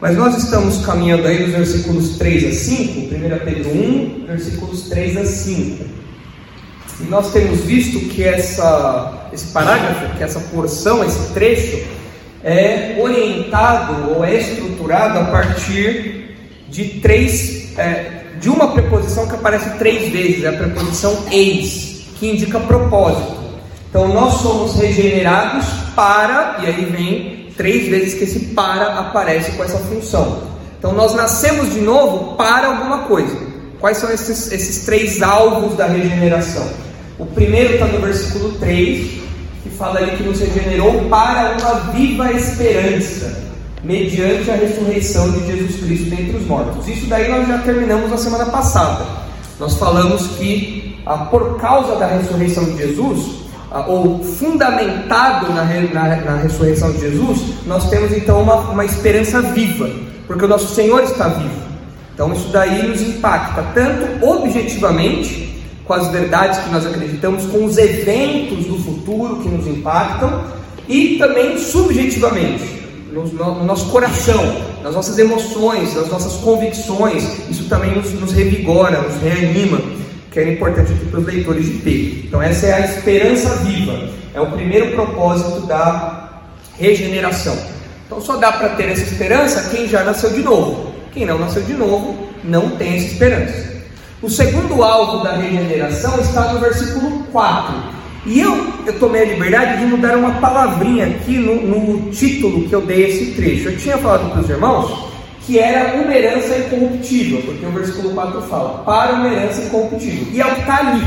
[0.00, 5.16] Mas nós estamos caminhando aí dos versículos 3 a 5, 1 Pedro 1, versículos 3
[5.16, 5.84] a 5.
[7.00, 11.84] E nós temos visto que essa, esse parágrafo, que essa porção, esse trecho,
[12.44, 16.36] é orientado ou é estruturado a partir
[16.68, 22.30] de três, é, de uma preposição que aparece três vezes, é a preposição eis, que
[22.30, 23.36] indica propósito.
[23.90, 29.64] Então nós somos regenerados para, e aí vem três vezes que esse para aparece com
[29.64, 30.44] essa função.
[30.78, 33.36] Então nós nascemos de novo para alguma coisa.
[33.80, 36.66] Quais são esses, esses três alvos da regeneração?
[37.18, 39.20] O primeiro está no versículo 3,
[39.62, 43.42] que fala ali que nos regenerou para uma viva esperança,
[43.82, 46.86] mediante a ressurreição de Jesus Cristo dentre os mortos.
[46.88, 49.04] Isso daí nós já terminamos na semana passada.
[49.58, 53.37] Nós falamos que ah, por causa da ressurreição de Jesus,
[53.86, 59.90] ou fundamentado na, na, na, ressurreição de Jesus, nós temos então uma, uma esperança viva,
[60.26, 61.68] porque o nosso Senhor está vivo.
[62.14, 65.46] Então isso daí nos impacta tanto objetivamente,
[65.84, 70.44] com as verdades que nós acreditamos, com os eventos do futuro que nos impactam,
[70.88, 72.64] e também subjetivamente,
[73.12, 79.02] no, no nosso coração, nas nossas emoções, nas nossas convicções, isso também nos, nos revigora,
[79.02, 79.78] nos reanima
[80.30, 82.26] que era importante aqui para os leitores de Pedro.
[82.26, 86.42] Então, essa é a esperança viva, é o primeiro propósito da
[86.78, 87.56] regeneração.
[88.06, 90.94] Então, só dá para ter essa esperança quem já nasceu de novo.
[91.12, 93.78] Quem não nasceu de novo não tem essa esperança.
[94.22, 97.98] O segundo alvo da regeneração está no versículo 4.
[98.26, 102.74] E eu, eu tomei a liberdade de mudar uma palavrinha aqui no, no título que
[102.74, 103.68] eu dei a esse trecho.
[103.68, 105.07] Eu tinha falado para os irmãos
[105.48, 110.42] que era uma herança incorruptível, porque o versículo 4 fala, para uma herança incorruptível, e
[110.42, 111.02] é o que está ali.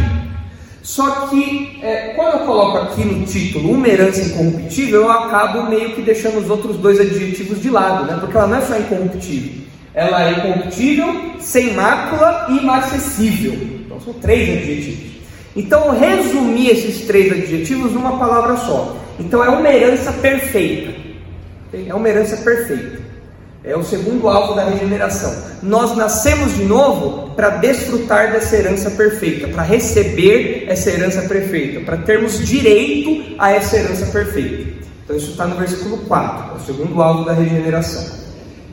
[0.81, 5.93] Só que, é, quando eu coloco aqui no título uma herança incorruptível, eu acabo meio
[5.93, 8.17] que deixando os outros dois adjetivos de lado, né?
[8.19, 9.61] porque ela não é só incorruptível,
[9.93, 13.53] ela é incorruptível, sem mácula e inacessível.
[13.85, 15.11] Então são três adjetivos.
[15.55, 18.97] Então eu resumi esses três adjetivos numa palavra só.
[19.19, 20.99] Então é uma herança perfeita.
[21.71, 23.10] É uma herança perfeita.
[23.63, 25.31] É o segundo alvo da regeneração.
[25.61, 31.97] Nós nascemos de novo para desfrutar dessa herança perfeita, para receber essa herança perfeita, para
[31.97, 34.81] termos direito a essa herança perfeita.
[35.03, 38.19] Então, isso está no versículo 4, é o segundo alvo da regeneração.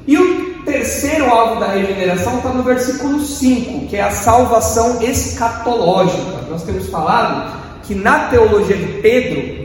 [0.06, 6.46] E o terceiro alvo da regeneração está no versículo 5, que é a salvação escatológica.
[6.48, 9.57] Nós temos falado que na teologia de Pedro,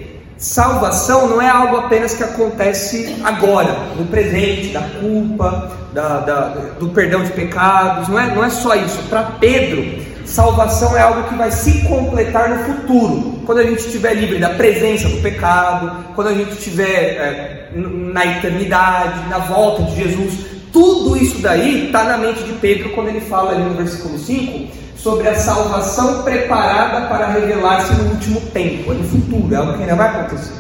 [0.44, 6.90] Salvação não é algo apenas que acontece agora, no presente, da culpa, da, da, do
[6.90, 9.02] perdão de pecados, não é, não é só isso.
[9.04, 14.16] Para Pedro, salvação é algo que vai se completar no futuro, quando a gente estiver
[14.16, 19.96] livre da presença do pecado, quando a gente estiver é, na eternidade, na volta de
[19.96, 20.46] Jesus.
[20.74, 24.83] Tudo isso daí está na mente de Pedro quando ele fala ali no versículo 5
[25.04, 29.82] sobre a salvação preparada para revelar-se no último tempo, é no futuro, é algo que
[29.82, 30.54] ainda vai acontecer.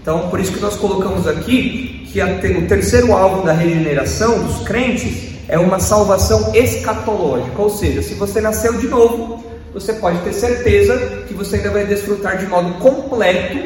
[0.00, 5.34] Então, por isso que nós colocamos aqui que o terceiro alvo da regeneração dos crentes
[5.46, 10.96] é uma salvação escatológica, ou seja, se você nasceu de novo, você pode ter certeza
[11.28, 13.58] que você ainda vai desfrutar de modo completo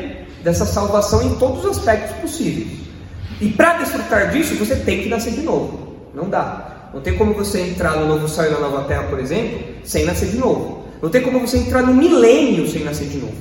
[0.42, 2.80] dessa salvação em todos os aspectos possíveis.
[3.40, 5.96] E para desfrutar disso, você tem que nascer de novo.
[6.12, 6.71] Não dá.
[6.92, 10.04] Não tem como você entrar no novo céu e na nova terra, por exemplo, sem
[10.04, 10.84] nascer de novo.
[11.00, 13.34] Não tem como você entrar no milênio sem nascer de novo.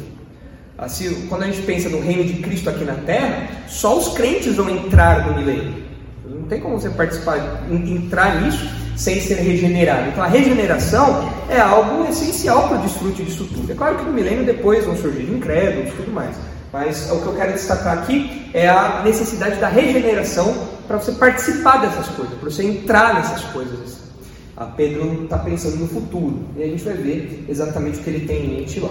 [0.78, 4.56] Assim, quando a gente pensa no reino de Cristo aqui na terra, só os crentes
[4.56, 5.84] vão entrar no milênio.
[6.25, 10.09] Não tem como você participar, entrar nisso sem ser regenerado.
[10.09, 13.72] Então a regeneração é algo essencial para o desfrute disso tudo.
[13.72, 16.35] É claro que no milênio depois vão surgir incrédulos e tudo mais.
[16.73, 21.78] Mas o que eu quero destacar aqui é a necessidade da regeneração para você participar
[21.78, 24.02] dessas coisas, para você entrar nessas coisas.
[24.57, 28.28] A Pedro está pensando no futuro e a gente vai ver exatamente o que ele
[28.28, 28.90] tem em mente lá.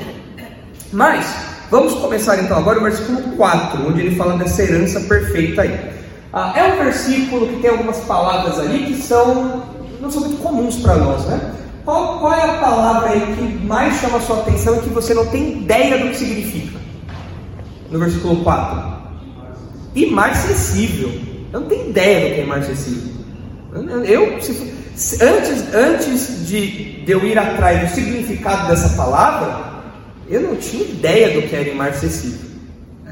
[0.90, 1.26] Mas,
[1.70, 6.00] vamos começar então agora o versículo 4, onde ele fala dessa herança perfeita aí.
[6.32, 9.62] Ah, é um versículo que tem algumas palavras ali que são
[10.00, 11.52] não são muito comuns para nós, né?
[11.84, 15.12] Qual, qual, é a palavra aí que mais chama a sua atenção e que você
[15.12, 16.80] não tem ideia do que significa?
[17.90, 18.90] no versículo 4.
[19.94, 21.29] Imarcessível.
[21.52, 23.20] Eu não tenho ideia do que é imarcessível.
[24.04, 29.70] Eu, se, antes, antes de, de eu ir atrás do significado dessa palavra,
[30.28, 32.50] eu não tinha ideia do que era imarcessível.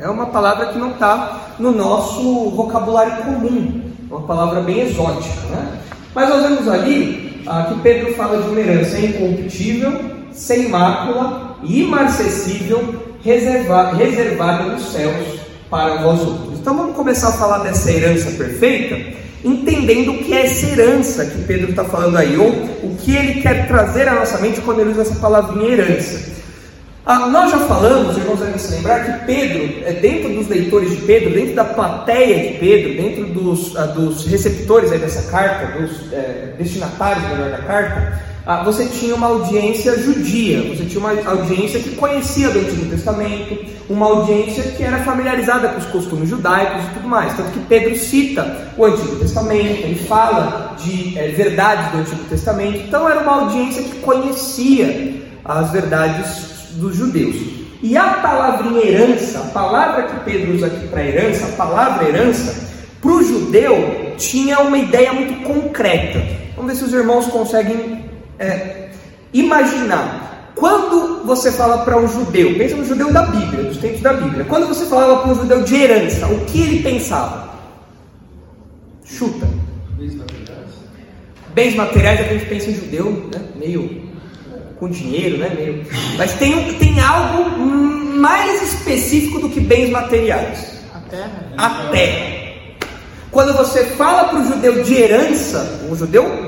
[0.00, 5.46] É uma palavra que não está no nosso vocabulário comum, uma palavra bem exótica.
[5.50, 5.80] Né?
[6.14, 9.92] Mas nós vemos ali ah, que Pedro fala de uma herança incorruptível,
[10.32, 16.47] sem mácula, imarcessível, reservada, reservada nos céus para vós outros.
[16.60, 19.18] Então vamos começar a falar dessa herança perfeita.
[19.44, 23.40] entendendo o que é essa herança que Pedro está falando aí, ou o que ele
[23.40, 26.38] quer trazer à nossa mente quando ele usa essa palavrinha herança.
[27.06, 30.96] Ah, nós já falamos, irmãos, devem se lembrar que Pedro, é, dentro dos leitores de
[31.06, 36.54] Pedro, dentro da plateia de Pedro, dentro dos, ah, dos receptores dessa carta, dos é,
[36.58, 38.20] destinatários melhor da carta,
[38.50, 43.58] ah, você tinha uma audiência judia, você tinha uma audiência que conhecia do Antigo Testamento,
[43.90, 47.36] uma audiência que era familiarizada com os costumes judaicos e tudo mais.
[47.36, 52.78] Tanto que Pedro cita o Antigo Testamento, ele fala de é, verdades do Antigo Testamento,
[52.86, 57.36] então era uma audiência que conhecia as verdades dos judeus.
[57.82, 62.66] E a palavra herança, a palavra que Pedro usa aqui para herança, a palavra herança,
[63.02, 66.18] para o judeu tinha uma ideia muito concreta.
[66.56, 68.07] Vamos ver se os irmãos conseguem
[68.38, 68.88] é,
[69.32, 74.12] imaginar, quando você fala para um judeu, pensa no judeu da Bíblia, dos tempos da
[74.12, 77.48] Bíblia, quando você falava para um judeu de herança, o que ele pensava?
[79.04, 79.48] Chuta.
[79.96, 80.68] Bens materiais.
[81.54, 83.40] Bens materiais, a gente pensa em judeu, né?
[83.56, 84.08] meio
[84.78, 85.50] com dinheiro, né?
[85.54, 85.84] Meio...
[86.16, 90.78] Mas tem, tem algo mais específico do que bens materiais.
[90.94, 91.52] A terra.
[91.56, 92.38] A terra.
[93.30, 96.47] Quando você fala para o judeu de herança, o judeu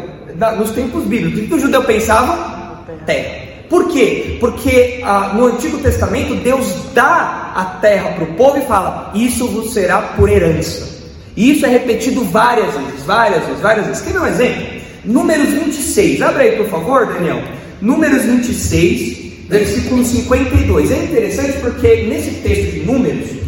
[0.56, 1.44] nos tempos bíblicos.
[1.44, 2.84] O que o judeu pensava?
[3.06, 3.50] Terra.
[3.68, 4.36] Por quê?
[4.40, 9.46] Porque ah, no Antigo Testamento Deus dá a terra para o povo e fala: Isso
[9.46, 10.90] vos será por herança.
[11.36, 14.02] E isso é repetido várias vezes, várias vezes, várias vezes.
[14.02, 14.80] Quer ver um exemplo?
[15.04, 17.42] Números 26, abre aí por favor, Daniel.
[17.80, 20.90] Números 26, versículo 52.
[20.90, 23.39] É interessante porque nesse texto de Números,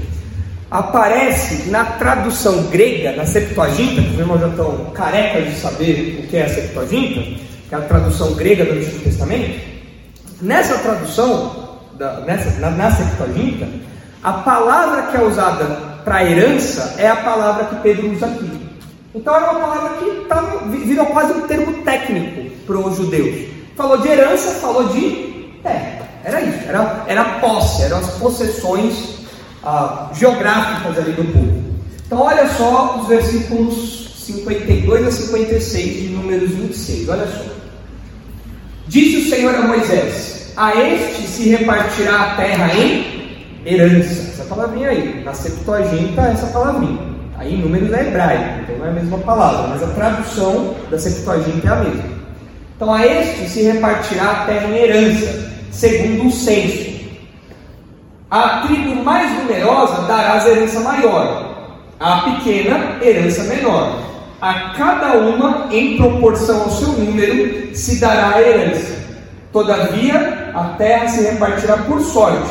[0.72, 6.28] aparece na tradução grega, na Septuaginta, que os irmãos já estão carecas de saber o
[6.28, 7.20] que é a Septuaginta,
[7.68, 9.60] que é a tradução grega do Antigo Testamento.
[10.40, 13.68] Nessa tradução, da, nessa, na, na Septuaginta,
[14.22, 15.64] a palavra que é usada
[16.04, 18.50] para herança é a palavra que Pedro usa aqui.
[19.14, 20.40] Então era uma palavra que tá,
[20.70, 23.46] virou quase um termo técnico para os judeus.
[23.76, 26.08] Falou de herança, falou de terra.
[26.24, 29.11] Era isso, era, era posse, eram as possessões
[29.64, 31.62] ah, geográficas ali do povo.
[32.06, 37.08] Então, olha só os versículos 52 a 56 de Números 26.
[37.08, 37.44] Olha só.
[38.88, 44.30] Disse o Senhor a Moisés: A este se repartirá a terra em herança.
[44.32, 45.22] Essa palavrinha aí.
[45.24, 47.12] Na Septuaginta, essa palavrinha.
[47.38, 51.66] Aí, Números é hebraico, então não é a mesma palavra, mas a tradução da Septuaginta
[51.66, 52.04] é a mesma.
[52.76, 56.91] Então, a este se repartirá a terra em herança, segundo o censo
[58.32, 61.54] a tribo mais numerosa dará herança maior,
[62.00, 63.98] a pequena, herança menor.
[64.40, 68.96] A cada uma, em proporção ao seu número, se dará a herança.
[69.52, 72.50] Todavia, a terra se repartirá por sortes,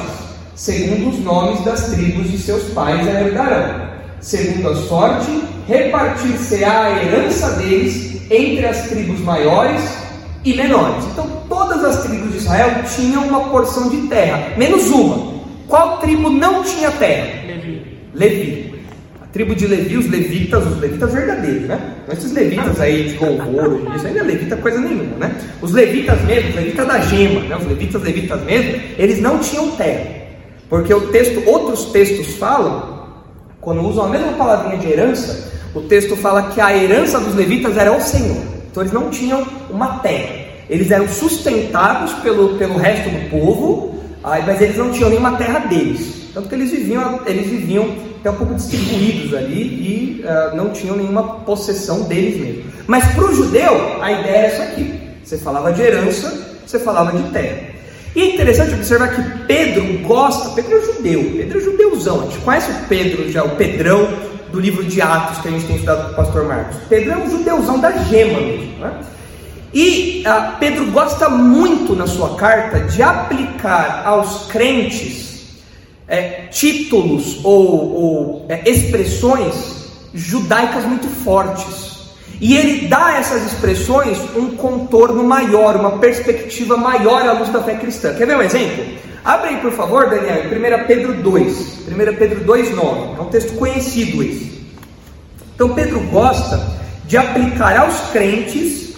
[0.53, 3.89] segundo os nomes das tribos de seus pais a herdarão.
[4.19, 9.81] Segundo a sorte, repartir-se-á a herança deles entre as tribos maiores
[10.45, 11.05] e menores.
[11.11, 15.30] Então, todas as tribos de Israel tinham uma porção de terra, menos uma,
[15.71, 17.45] qual tribo não tinha terra?
[17.47, 17.81] Levi.
[18.13, 18.75] Levi.
[19.23, 21.95] A tribo de Levi, os levitas, os levitas verdadeiros, né?
[22.05, 25.33] Não esses levitas aí de louvor, isso ainda é levita coisa nenhuma, né?
[25.61, 27.55] Os levitas mesmo, os levitas da gema, né?
[27.55, 30.07] Os levitas, levitas mesmo, eles não tinham terra.
[30.69, 33.07] Porque o texto, outros textos falam,
[33.61, 37.77] quando usam a mesma palavrinha de herança, o texto fala que a herança dos levitas
[37.77, 38.43] era o Senhor.
[38.69, 40.35] Então eles não tinham uma terra.
[40.69, 46.29] Eles eram sustentados pelo, pelo resto do povo, mas eles não tinham nenhuma terra deles.
[46.33, 50.95] Tanto que eles viviam, eles viviam até um pouco distribuídos ali e uh, não tinham
[50.95, 52.63] nenhuma possessão deles mesmo.
[52.87, 54.99] Mas para o judeu, a ideia é essa aqui.
[55.23, 57.71] Você falava de herança, você falava de terra.
[58.15, 62.39] E é interessante observar que Pedro gosta, Pedro é judeu, Pedro é judeuzão, a gente
[62.39, 64.07] conhece o Pedro já, o Pedrão
[64.51, 66.75] do livro de Atos que a gente tem estudado com o pastor Marcos.
[66.89, 68.99] Pedro é um judeuzão da gema mesmo, né?
[69.73, 75.31] E ah, Pedro gosta muito na sua carta de aplicar aos crentes
[76.07, 81.91] é, títulos ou, ou é, expressões judaicas muito fortes.
[82.41, 87.63] E ele dá a essas expressões um contorno maior, uma perspectiva maior à luz da
[87.63, 88.13] fé cristã.
[88.15, 88.83] Quer ver um exemplo?
[89.23, 91.87] Abre aí, por favor, Daniel, 1 Pedro 2.
[91.87, 93.19] 1 Pedro 2,9.
[93.19, 94.65] É um texto conhecido esse.
[95.55, 96.59] Então, Pedro gosta
[97.05, 98.90] de aplicar aos crentes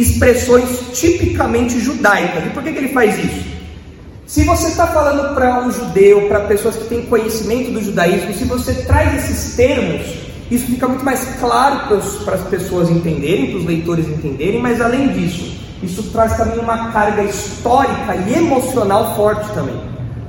[0.00, 2.46] expressões tipicamente judaicas.
[2.46, 3.58] E por que, que ele faz isso?
[4.26, 8.44] Se você está falando para um judeu, para pessoas que têm conhecimento do judaísmo, se
[8.44, 10.02] você traz esses termos,
[10.50, 15.08] isso fica muito mais claro para as pessoas entenderem, para os leitores entenderem, mas além
[15.08, 19.80] disso, isso traz também uma carga histórica e emocional forte também.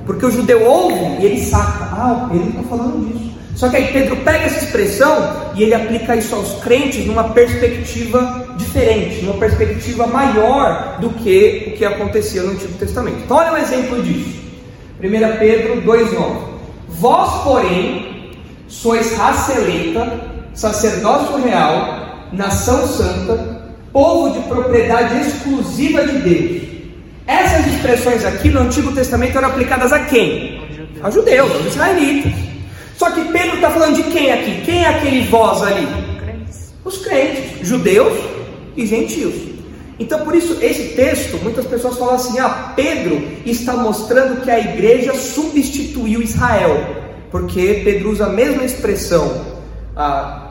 [0.06, 3.29] Porque o judeu ouve e ele saca, ah, ele está falando disso.
[3.54, 8.54] Só que aí Pedro pega essa expressão e ele aplica isso aos crentes numa perspectiva
[8.56, 13.18] diferente, numa perspectiva maior do que o que acontecia no Antigo Testamento.
[13.24, 14.40] Então, olha um exemplo disso.
[15.02, 16.36] 1 Pedro 2,9:
[16.88, 18.32] Vós, porém,
[18.68, 20.20] sois raça eleita,
[20.54, 26.62] sacerdócio real, nação santa, povo de propriedade exclusiva de Deus.
[27.26, 30.60] Essas expressões aqui no Antigo Testamento eram aplicadas a quem?
[31.02, 32.49] A judeus, aos israelitas.
[33.00, 34.60] Só que Pedro está falando de quem aqui?
[34.60, 35.88] Quem é aquele vós ali?
[36.84, 38.12] Os crentes, judeus
[38.76, 39.34] e gentios.
[39.98, 44.60] Então, por isso, esse texto, muitas pessoas falam assim: ah, Pedro está mostrando que a
[44.60, 46.76] igreja substituiu Israel,
[47.30, 49.46] porque Pedro usa a mesma expressão
[49.96, 50.49] ah,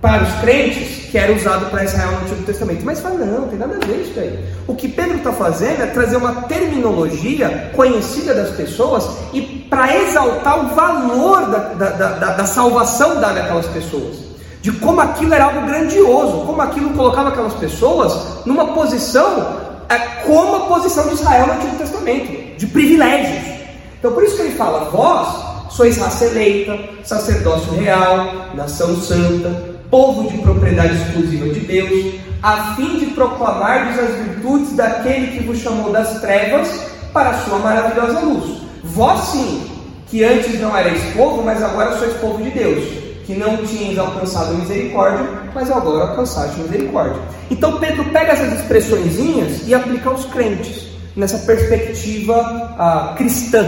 [0.00, 2.82] para os crentes que era usado para Israel no Antigo Testamento.
[2.84, 4.38] Mas fala, não, tem nada a ver isso aí.
[4.66, 10.64] O que Pedro está fazendo é trazer uma terminologia conhecida das pessoas e para exaltar
[10.64, 14.30] o valor da, da, da, da salvação dada àquelas pessoas.
[14.62, 20.56] De como aquilo era algo grandioso, como aquilo colocava aquelas pessoas numa posição é, como
[20.56, 23.60] a posição de Israel no Antigo Testamento, de privilégios.
[23.98, 30.30] Então por isso que ele fala, vós sois raça eleita, sacerdócio real, nação santa, povo
[30.30, 35.92] de propriedade exclusiva de Deus, a fim de proclamar-vos as virtudes daquele que vos chamou
[35.92, 36.68] das trevas
[37.12, 38.62] para a sua maravilhosa luz.
[38.84, 39.62] Vós sim,
[40.06, 42.84] que antes não erais povo, mas agora sois povo de Deus,
[43.26, 47.20] que não tinhas alcançado misericórdia, mas agora alcançaste misericórdia.
[47.50, 52.36] Então Pedro pega essas expressõezinhas e aplica aos crentes, nessa perspectiva
[52.78, 53.64] ah, cristã,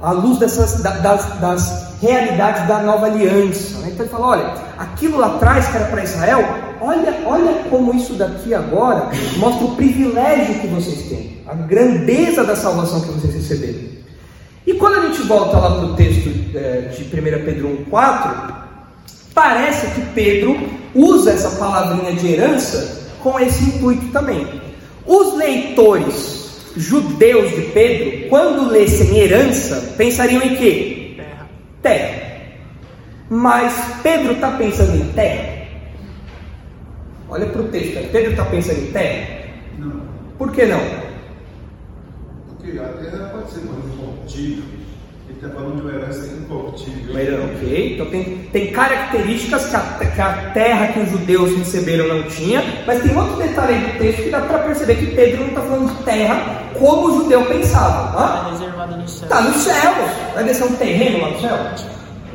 [0.00, 3.78] à luz dessas, das, das realidades da nova aliança.
[3.78, 3.90] Né?
[3.92, 6.44] Então ele fala: olha, aquilo lá atrás que era para Israel,
[6.80, 12.56] olha, olha como isso daqui agora mostra o privilégio que vocês têm, a grandeza da
[12.56, 13.96] salvação que vocês receberam.
[14.66, 18.54] E quando a gente volta lá para o texto é, de 1 Pedro 1,4,
[19.32, 20.58] parece que Pedro
[20.92, 24.44] usa essa palavrinha de herança com esse intuito também.
[25.06, 30.95] Os leitores judeus de Pedro, quando lessem herança, pensariam em quê?
[31.86, 32.20] Terra.
[33.30, 35.68] Mas Pedro está pensando em terra?
[37.28, 38.10] Olha para o texto.
[38.10, 39.46] Pedro está pensando em terra?
[39.78, 40.02] Não.
[40.36, 40.80] Por que não?
[42.48, 43.86] Porque a terra pode ser mais.
[44.34, 44.85] Ele
[45.36, 47.14] está falando de uma herança incorruptível.
[47.44, 47.94] ok.
[47.94, 52.62] Então tem, tem características que a, que a terra que os judeus receberam não tinha,
[52.86, 55.60] mas tem outro detalhe aí do texto que dá para perceber que Pedro não está
[55.60, 58.08] falando de terra como o judeu pensava.
[58.10, 59.22] Está reservado no céu.
[59.24, 59.94] Está no céu.
[60.34, 61.56] Vai descer um terreno lá no céu?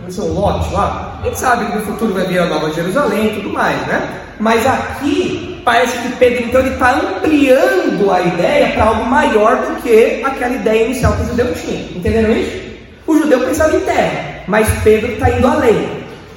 [0.01, 1.19] Vai ser um lote lá?
[1.21, 4.25] A gente sabe que no futuro vai vir a Nova Jerusalém e tudo mais, né?
[4.39, 9.81] Mas aqui parece que Pedro então ele está ampliando a ideia para algo maior do
[9.81, 11.81] que aquela ideia inicial que o judeu tinha.
[11.95, 12.70] Entenderam isso?
[13.11, 15.85] O judeu pensava em terra, mas Pedro está indo além.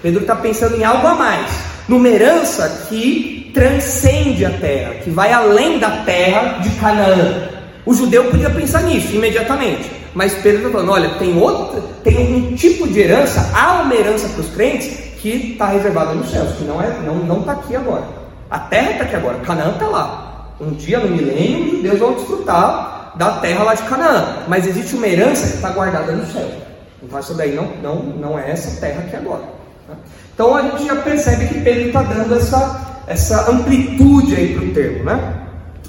[0.02, 1.48] Pedro está pensando em algo a mais,
[1.86, 7.48] numa herança que transcende a terra, que vai além da terra de Canaã.
[7.86, 12.56] O judeu podia pensar nisso imediatamente, mas Pedro está falando: olha, tem outra, tem um
[12.56, 14.88] tipo de herança, há uma herança para os crentes
[15.18, 18.02] que está reservada nos céus, que não é, não não está aqui agora.
[18.50, 20.50] A terra está aqui agora, Canaã está lá.
[20.60, 24.96] Um dia no milênio, os judeus vão desfrutar da terra lá de Canaã, mas existe
[24.96, 26.63] uma herança que está guardada no céu.
[27.04, 29.42] Então essa daí não, não, não é essa terra aqui agora.
[29.86, 29.94] Tá?
[30.34, 34.70] Então a gente já percebe que Pedro está dando essa, essa amplitude aí para o
[34.72, 35.40] termo, né?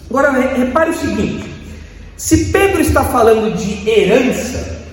[0.10, 1.50] Agora repare o seguinte:
[2.18, 4.86] se Pedro está falando de herança,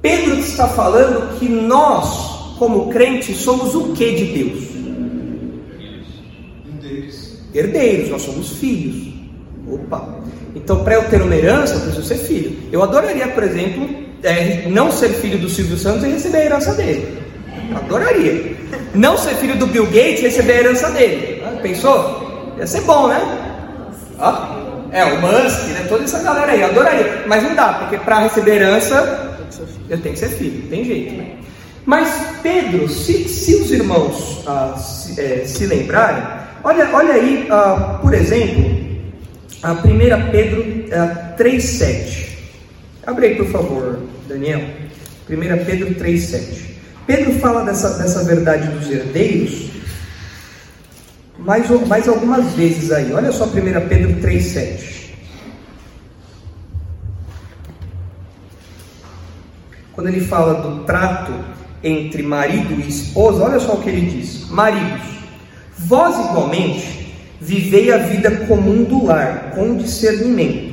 [0.00, 4.64] Pedro está falando que nós, como crentes, somos o que de Deus?
[6.66, 7.38] Herdeiros.
[7.54, 9.14] Herdeiros, nós somos filhos.
[9.68, 10.20] Opa!
[10.54, 12.58] Então, para eu ter uma herança, eu preciso ser filho.
[12.70, 13.88] Eu adoraria, por exemplo,
[14.22, 17.18] é, não ser filho do Silvio Santos e receber a herança dele.
[17.74, 18.56] Adoraria.
[18.94, 21.42] Não ser filho do Bill Gates e receber a herança dele.
[21.44, 22.54] Ah, pensou?
[22.58, 23.20] Ia ser bom, né?
[24.92, 25.86] É, o Musk, né?
[25.88, 27.24] Toda essa galera aí, adoraria.
[27.26, 29.38] Mas não dá, porque para receber herança,
[29.88, 31.32] eu tenho que ser filho, tem jeito, né?
[31.84, 32.08] Mas
[32.42, 36.22] Pedro, se, se os irmãos ah, se, é, se, lembrarem,
[36.62, 38.70] olha, olha aí, ah, por exemplo,
[39.62, 42.31] a 1 Pedro ah, 3,7.
[43.06, 44.60] Abre aí, por favor, Daniel.
[45.28, 46.72] 1 Pedro 3,7.
[47.06, 49.72] Pedro fala dessa, dessa verdade dos herdeiros
[51.38, 53.12] mais, mais algumas vezes aí.
[53.12, 53.50] Olha só 1
[53.88, 54.92] Pedro 3,7.
[59.92, 61.32] Quando ele fala do trato
[61.84, 65.02] entre marido e esposa, olha só o que ele diz: Maridos,
[65.78, 70.71] vós igualmente vivei a vida comum do lar, com discernimento,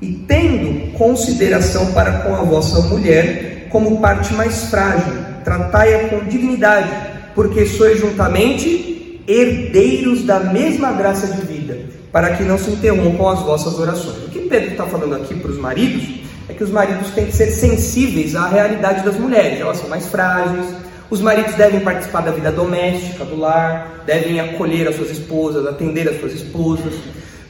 [0.00, 6.90] e tendo consideração para com a vossa mulher como parte mais frágil tratai-a com dignidade,
[7.34, 11.78] porque sois juntamente herdeiros da mesma graça de vida,
[12.12, 14.24] para que não se interrompam as vossas orações.
[14.24, 16.02] O que Pedro está falando aqui para os maridos
[16.48, 20.06] é que os maridos têm que ser sensíveis à realidade das mulheres, elas são mais
[20.06, 20.66] frágeis.
[21.08, 26.08] Os maridos devem participar da vida doméstica, do lar, devem acolher as suas esposas, atender
[26.08, 26.94] as suas esposas.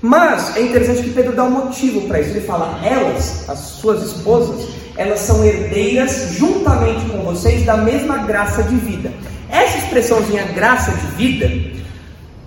[0.02, 2.30] Mas é interessante que Pedro dá um motivo para isso.
[2.30, 8.62] Ele fala: elas, as suas esposas, elas são herdeiras juntamente com vocês da mesma graça
[8.62, 9.12] de vida.
[9.50, 11.50] Essa expressãozinha graça de vida,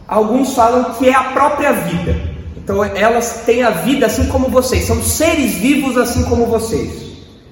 [0.08, 2.34] alguns falam que é a própria vida.
[2.58, 7.04] Então elas têm a vida assim como vocês, são seres vivos assim como vocês.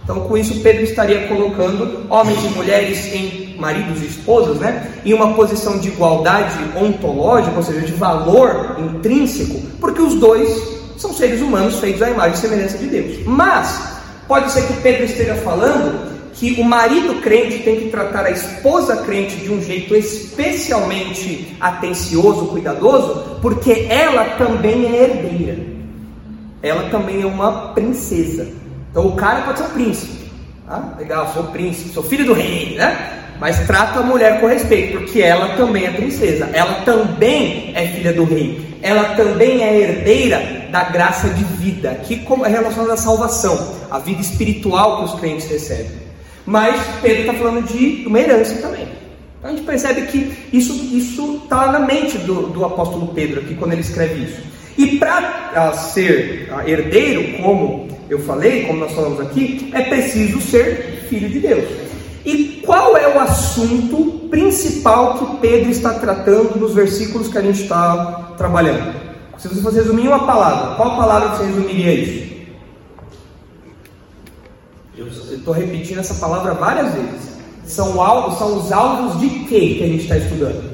[0.03, 5.13] Então com isso Pedro estaria colocando homens e mulheres em maridos e esposas, né, em
[5.13, 10.49] uma posição de igualdade ontológica, ou seja, de valor intrínseco, porque os dois
[10.97, 13.25] são seres humanos feitos à imagem e semelhança de Deus.
[13.25, 18.31] Mas pode ser que Pedro esteja falando que o marido crente tem que tratar a
[18.31, 25.57] esposa crente de um jeito especialmente atencioso, cuidadoso, porque ela também é herdeira.
[26.63, 28.47] Ela também é uma princesa.
[28.89, 30.21] Então o cara pode ser um príncipe.
[30.67, 33.20] Ah, legal, sou príncipe, sou filho do rei, né?
[33.41, 38.13] Mas trata a mulher com respeito, porque ela também é princesa, ela também é filha
[38.13, 43.77] do rei, ela também é herdeira da graça de vida, que é relacionada à salvação,
[43.89, 45.89] à vida espiritual que os crentes recebem.
[46.45, 48.87] Mas Pedro está falando de uma herança também.
[49.39, 53.71] Então a gente percebe que isso está na mente do, do apóstolo Pedro aqui quando
[53.71, 54.39] ele escreve isso.
[54.77, 61.27] E para ser herdeiro, como eu falei, como nós falamos aqui, é preciso ser filho
[61.27, 61.90] de Deus.
[62.25, 67.63] E qual é o assunto principal que Pedro está tratando nos versículos que a gente
[67.63, 68.93] está trabalhando?
[69.37, 72.31] Se você fosse resumir uma palavra, qual palavra você resumiria isso?
[74.95, 77.31] Eu estou repetindo essa palavra várias vezes.
[77.65, 80.71] São, alvos, são os alvos de quê que a gente está estudando?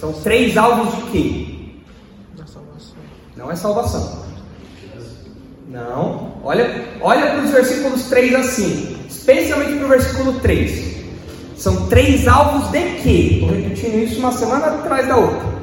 [0.00, 1.54] São três alvos de quê?
[3.36, 4.24] Não é salvação.
[5.68, 6.38] Não.
[6.42, 10.94] Olha, olha para os versículos 3 a 5 especialmente no versículo 3.
[11.56, 13.28] São três alvos de quê?
[13.32, 15.54] Estou repetindo isso uma semana atrás da outra.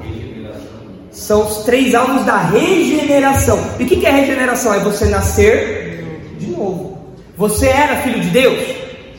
[1.11, 3.59] São os três alvos da regeneração.
[3.79, 4.73] E o que é regeneração?
[4.73, 6.03] É você nascer
[6.39, 6.97] de novo.
[7.37, 8.59] Você era filho de Deus?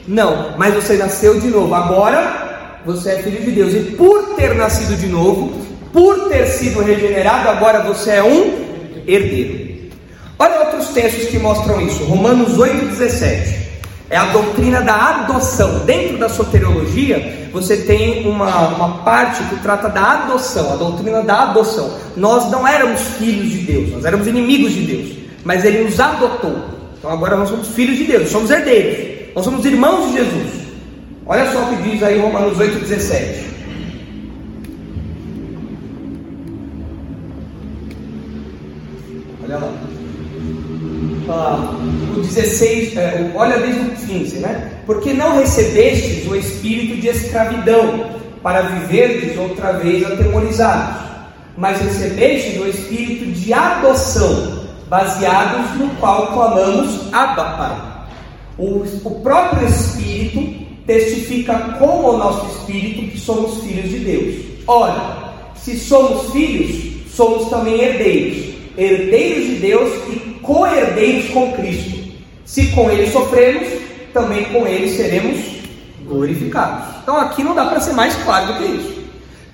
[0.09, 1.75] Não, mas você nasceu de novo.
[1.75, 3.75] Agora você é filho de Deus.
[3.75, 5.53] E por ter nascido de novo,
[5.92, 9.90] por ter sido regenerado, agora você é um herdeiro.
[10.38, 12.03] Olha outros textos que mostram isso.
[12.05, 13.62] Romanos 8,17
[14.12, 15.87] é a doutrina da adoção.
[15.87, 21.44] Dentro da soteriologia, você tem uma, uma parte que trata da adoção, a doutrina da
[21.44, 21.96] adoção.
[22.14, 26.62] Nós não éramos filhos de Deus, nós éramos inimigos de Deus, mas Ele nos adotou.
[26.98, 30.62] Então agora nós somos filhos de Deus, somos herdeiros, nós somos irmãos de Jesus.
[31.25, 33.46] Olha só o que diz aí Romanos 8,17.
[39.42, 39.72] Olha lá
[41.33, 41.75] ah,
[42.16, 44.73] o 16, é, olha desde o 15, né?
[44.87, 48.11] Porque não recebestes o espírito de escravidão
[48.42, 51.11] para viverdes outra vez atemorizados,
[51.57, 57.92] mas recebestes o espírito de adoção, baseados no qual clamamos Abba Pai.
[58.59, 64.35] O, o próprio Espírito testifica com o nosso espírito que somos filhos de Deus.
[64.66, 72.02] Ora, se somos filhos, somos também herdeiros, herdeiros de Deus e co-herdeiros com Cristo.
[72.44, 73.68] Se com ele sofremos,
[74.12, 75.38] também com ele seremos
[76.05, 76.96] glorificados.
[77.02, 79.02] Então aqui não dá para ser mais claro do que isso.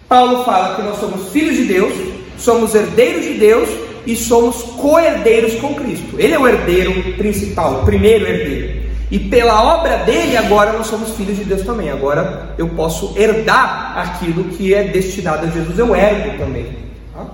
[0.08, 1.92] Paulo fala que nós somos filhos de Deus,
[2.38, 3.68] somos herdeiros de Deus
[4.06, 6.16] e somos co-herdeiros com Cristo.
[6.18, 8.88] Ele é o herdeiro principal, o primeiro herdeiro.
[9.10, 11.90] E pela obra dele, agora nós somos filhos de Deus também.
[11.90, 16.66] Agora eu posso herdar aquilo que é destinado a Jesus, eu herdo também.
[17.14, 17.26] Tá?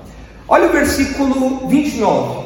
[0.48, 2.43] Olha o versículo 29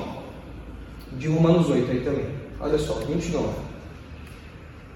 [1.19, 2.27] de Romanos 8 aí também.
[2.61, 3.49] Olha só, 29.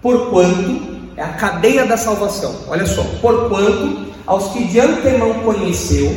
[0.00, 2.54] Porquanto, é a cadeia da salvação.
[2.68, 6.12] Olha só, porquanto aos que de antemão conheceu,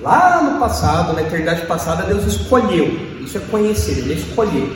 [0.00, 2.86] lá no passado, na eternidade passada, Deus escolheu.
[3.20, 4.70] Isso é conhecer, ele escolheu.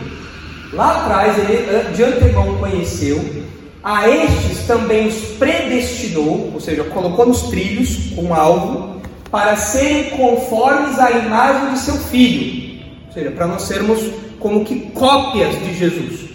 [0.73, 3.45] Lá atrás, ele de antemão conheceu,
[3.83, 10.99] a estes também os predestinou, ou seja, colocou nos trilhos um alvo, para serem conformes
[10.99, 14.01] à imagem de seu filho, ou seja, para nós sermos
[14.41, 16.31] como que cópias de Jesus,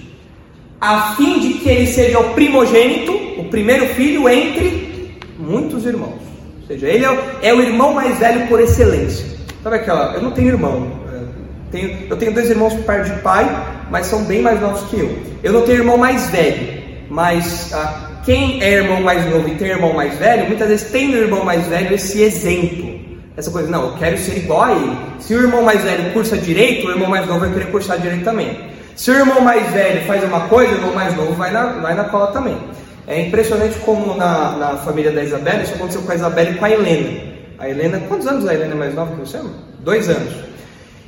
[0.79, 6.21] a fim de que ele seja o primogênito, o primeiro filho entre muitos irmãos.
[6.61, 9.25] Ou seja, ele é o, é o irmão mais velho por excelência.
[9.63, 10.13] Sabe aquela?
[10.13, 10.91] Eu não tenho irmão.
[11.11, 11.21] É,
[11.71, 13.45] tenho, eu tenho dois irmãos por parte de pai,
[13.89, 15.19] mas são bem mais novos que eu.
[15.43, 19.69] Eu não tenho irmão mais velho, mas ah, quem é irmão mais novo e tem
[19.69, 23.04] irmão mais velho, muitas vezes tem no irmão mais velho esse exemplo.
[23.37, 24.97] Essa coisa, não, eu quero ser igual a ele.
[25.19, 28.23] Se o irmão mais velho cursa direito, o irmão mais novo vai querer cursar direito
[28.23, 28.57] também.
[28.95, 31.93] Se o irmão mais velho faz uma coisa, o irmão mais novo vai na, vai
[31.93, 32.57] na cola também.
[33.07, 36.65] É impressionante como na, na família da Isabela, isso aconteceu com a Isabela e com
[36.65, 37.35] a Helena.
[37.59, 39.39] A Helena, quantos anos a Helena é mais nova que você?
[39.79, 40.33] Dois anos.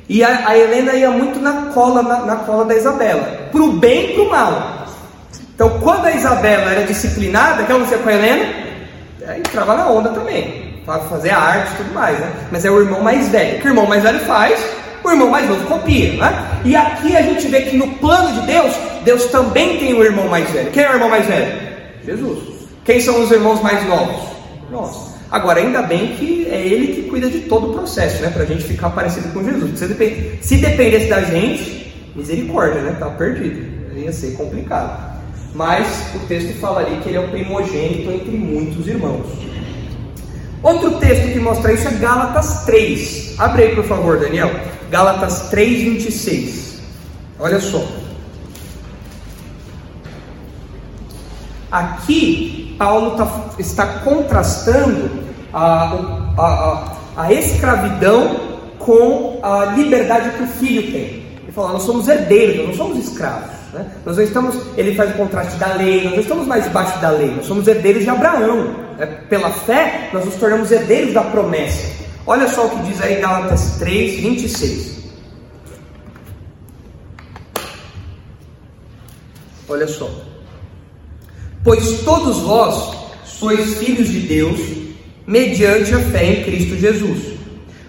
[0.06, 4.10] E a, a Helena ia muito na cola, na, na cola da Isabela, pro bem
[4.10, 4.86] e pro mal.
[5.54, 8.54] Então, quando a Isabela era disciplinada, que aconteceu com a Helena?
[9.20, 12.32] Ela entrava na onda também, para fazer a arte e tudo mais, né?
[12.50, 13.58] Mas é o irmão mais velho.
[13.58, 14.58] O que o irmão mais velho faz,
[15.04, 16.60] o irmão mais novo copia, né?
[16.64, 18.74] E aqui a gente vê que no plano de Deus,
[19.04, 20.70] Deus também tem o irmão mais velho.
[20.70, 21.60] Quem é o irmão mais velho?
[22.06, 22.38] Jesus.
[22.86, 24.16] Quem são os irmãos mais novos?
[24.70, 25.08] Nós.
[25.30, 28.30] Agora, ainda bem que é Ele que cuida de todo o processo, né?
[28.30, 29.78] Para a gente ficar parecido com Jesus.
[30.40, 32.96] Se dependesse da gente, misericórdia, né?
[32.98, 33.62] Tá perdido.
[33.94, 35.18] Ia ser complicado.
[35.54, 39.26] Mas o texto falaria que ele é o primogênito entre muitos irmãos.
[40.62, 43.36] Outro texto que mostra isso é Gálatas 3.
[43.38, 44.50] Abre aí, por favor, Daniel.
[44.90, 46.80] Gálatas 3, 26.
[47.38, 47.86] Olha só.
[51.70, 55.10] Aqui, Paulo tá, está contrastando
[55.52, 55.94] a,
[56.36, 61.26] a, a, a, escravidão com a liberdade que o filho tem.
[61.42, 63.50] Ele fala: nós somos herdeiros, nós não somos escravos.
[63.72, 63.86] Né?
[64.04, 67.10] Nós não estamos, ele faz o contraste da lei, nós não estamos mais debaixo da
[67.10, 68.87] lei, nós somos herdeiros de Abraão.
[68.98, 69.06] Né?
[69.28, 71.88] Pela fé, nós nos tornamos herdeiros da promessa.
[72.26, 74.98] Olha só o que diz aí Gálatas 3, 26.
[79.68, 80.10] Olha só.
[81.62, 84.58] Pois todos vós sois filhos de Deus,
[85.26, 87.38] mediante a fé em Cristo Jesus.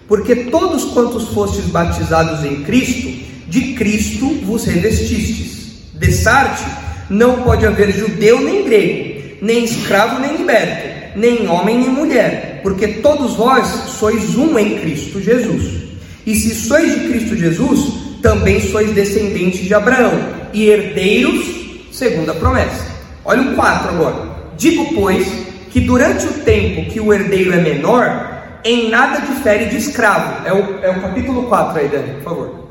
[0.07, 3.09] Porque todos quantos fostes batizados em Cristo,
[3.47, 5.89] de Cristo vos revestistes.
[5.93, 6.63] De Sarte,
[7.09, 12.87] não pode haver judeu nem grego, nem escravo nem liberto, nem homem nem mulher, porque
[12.87, 13.67] todos vós
[13.99, 15.89] sois um em Cristo Jesus.
[16.25, 20.13] E se sois de Cristo Jesus, também sois descendentes de Abraão
[20.53, 21.59] e herdeiros
[21.91, 22.87] segundo a promessa.
[23.25, 24.29] Olha o 4 agora.
[24.57, 25.27] Digo, pois,
[25.69, 30.47] que durante o tempo que o herdeiro é menor, em nada difere de escravo.
[30.47, 32.69] É o, é o capítulo 4 aí, Dani, por favor.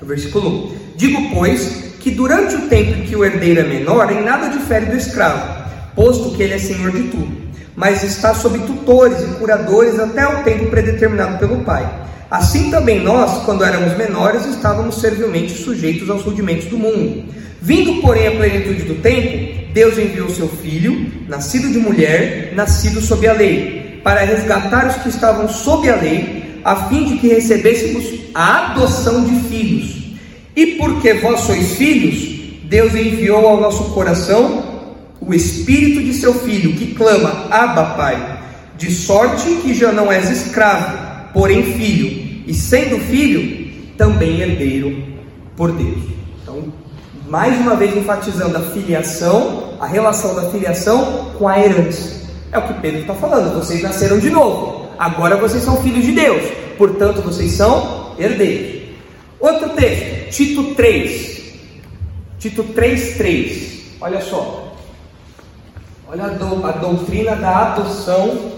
[0.00, 0.76] O versículo 1.
[0.96, 4.86] Digo, pois, que durante o tempo em que o herdeiro é menor, em nada difere
[4.86, 5.64] do escravo,
[5.94, 7.43] posto que ele é senhor de tudo,
[7.76, 11.88] mas está sob tutores e curadores até o tempo predeterminado pelo pai.
[12.30, 17.24] Assim também nós, quando éramos menores, estávamos servilmente sujeitos aos rudimentos do mundo.
[17.60, 23.26] Vindo, porém, a plenitude do tempo, Deus enviou seu filho, nascido de mulher, nascido sob
[23.26, 28.04] a lei, para resgatar os que estavam sob a lei, a fim de que recebêssemos
[28.34, 30.04] a adoção de filhos.
[30.56, 34.63] E porque vós sois filhos, Deus enviou ao nosso coração
[35.26, 38.40] o Espírito de seu Filho, que clama, Abba, Pai,
[38.76, 45.02] de sorte que já não és escravo, porém filho, e sendo filho, também herdeiro
[45.56, 46.02] por Deus.
[46.42, 46.72] Então,
[47.28, 52.22] mais uma vez enfatizando a filiação, a relação da filiação com a herança.
[52.52, 56.12] É o que Pedro está falando, vocês nasceram de novo, agora vocês são filhos de
[56.12, 56.42] Deus,
[56.76, 58.82] portanto vocês são herdeiros.
[59.40, 61.44] Outro texto, Tito 3.
[62.38, 63.74] Tito 3, 3.
[64.00, 64.63] Olha só.
[66.08, 68.52] Olha a, do, a doutrina da adoção,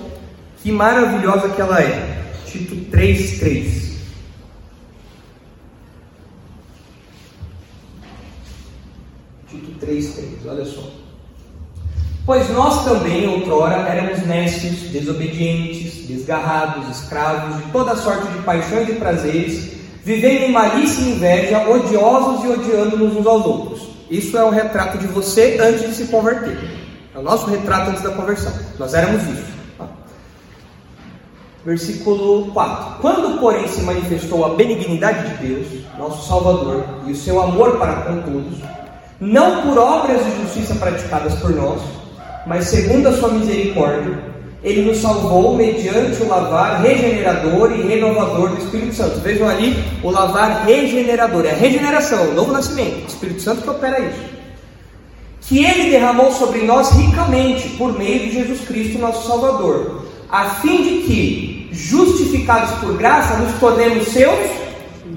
[0.63, 2.25] que maravilhosa que ela é.
[2.47, 3.97] Tito 3, 3.
[9.49, 10.47] Tito 3, 3.
[10.47, 10.91] Olha só.
[12.25, 18.95] Pois nós também, outrora, éramos necios, desobedientes, desgarrados, escravos de toda sorte de paixões e
[18.95, 23.89] prazeres vivendo em malícia e inveja, odiosos e odiando-nos uns aos outros.
[24.09, 26.57] Isso é o retrato de você antes de se converter.
[27.17, 28.53] É o nosso retrato antes da conversão.
[28.79, 29.47] Nós éramos isso.
[29.79, 29.87] Tá?
[31.65, 35.67] Versículo 4: Quando, porém, se manifestou a benignidade de Deus,
[35.99, 38.59] nosso Salvador, e o seu amor para com todos,
[39.19, 41.81] não por obras de justiça praticadas por nós,
[42.47, 44.19] mas segundo a sua misericórdia,
[44.63, 49.21] ele nos salvou mediante o lavar regenerador e renovador do Espírito Santo.
[49.21, 53.05] Vejam ali o lavar regenerador, é a regeneração, o novo nascimento.
[53.05, 54.36] O Espírito Santo que opera isso.
[55.47, 60.83] Que ele derramou sobre nós ricamente por meio de Jesus Cristo, nosso Salvador, a fim
[60.83, 64.51] de que, justificados por graça, nos tornemos seus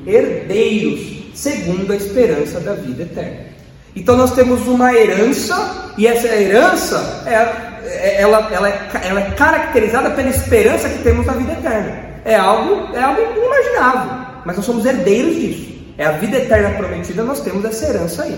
[0.05, 0.99] herdeiros,
[1.33, 3.49] segundo a esperança da vida eterna.
[3.95, 9.31] Então nós temos uma herança, e essa herança é é, ela, ela, é, ela é
[9.31, 12.09] caracterizada pela esperança que temos na vida eterna.
[12.23, 15.69] É algo, é algo inimaginável, mas nós somos herdeiros disso.
[15.97, 18.37] É a vida eterna prometida, nós temos essa herança aí,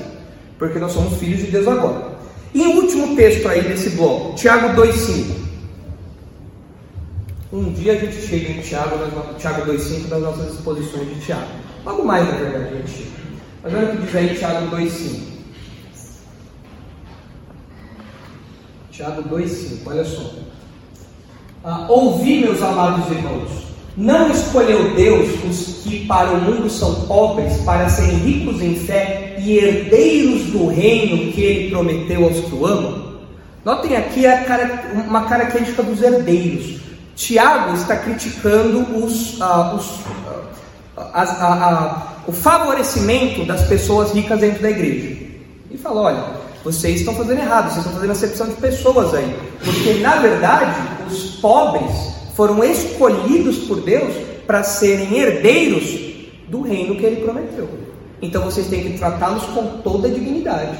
[0.61, 2.11] porque nós somos filhos de Deus agora.
[2.53, 5.41] E o último texto aí desse bloco, Tiago 2,5.
[7.51, 8.95] Um dia a gente chega em Tiago,
[9.39, 11.47] Tiago 2,5 das nossas exposições de Tiago.
[11.83, 13.09] Logo mais, na verdade, a gente chega.
[13.63, 15.19] Mas olha o que diz aí Tiago 2,5.
[18.91, 20.31] Tiago 2,5, olha só.
[21.63, 23.49] Ah, ouvi, meus amados irmãos,
[23.97, 29.35] não escolheu Deus os que para o mundo são pobres, para serem ricos em fé
[29.39, 33.11] e herdeiros do reino que ele prometeu aos que o amam?
[33.65, 34.23] Notem aqui
[35.07, 36.79] uma característica dos herdeiros.
[37.15, 39.85] Tiago está criticando os, uh, os,
[40.97, 45.17] uh, o favorecimento das pessoas ricas dentro da igreja.
[45.69, 46.23] E fala: olha,
[46.63, 49.35] vocês estão fazendo errado, vocês estão fazendo acepção de pessoas aí.
[49.63, 50.75] Porque na verdade,
[51.07, 54.13] os pobres foram escolhidos por Deus
[54.45, 56.11] para serem herdeiros
[56.47, 57.67] do reino que ele prometeu.
[58.21, 60.77] Então vocês têm que tratá-los com toda dignidade.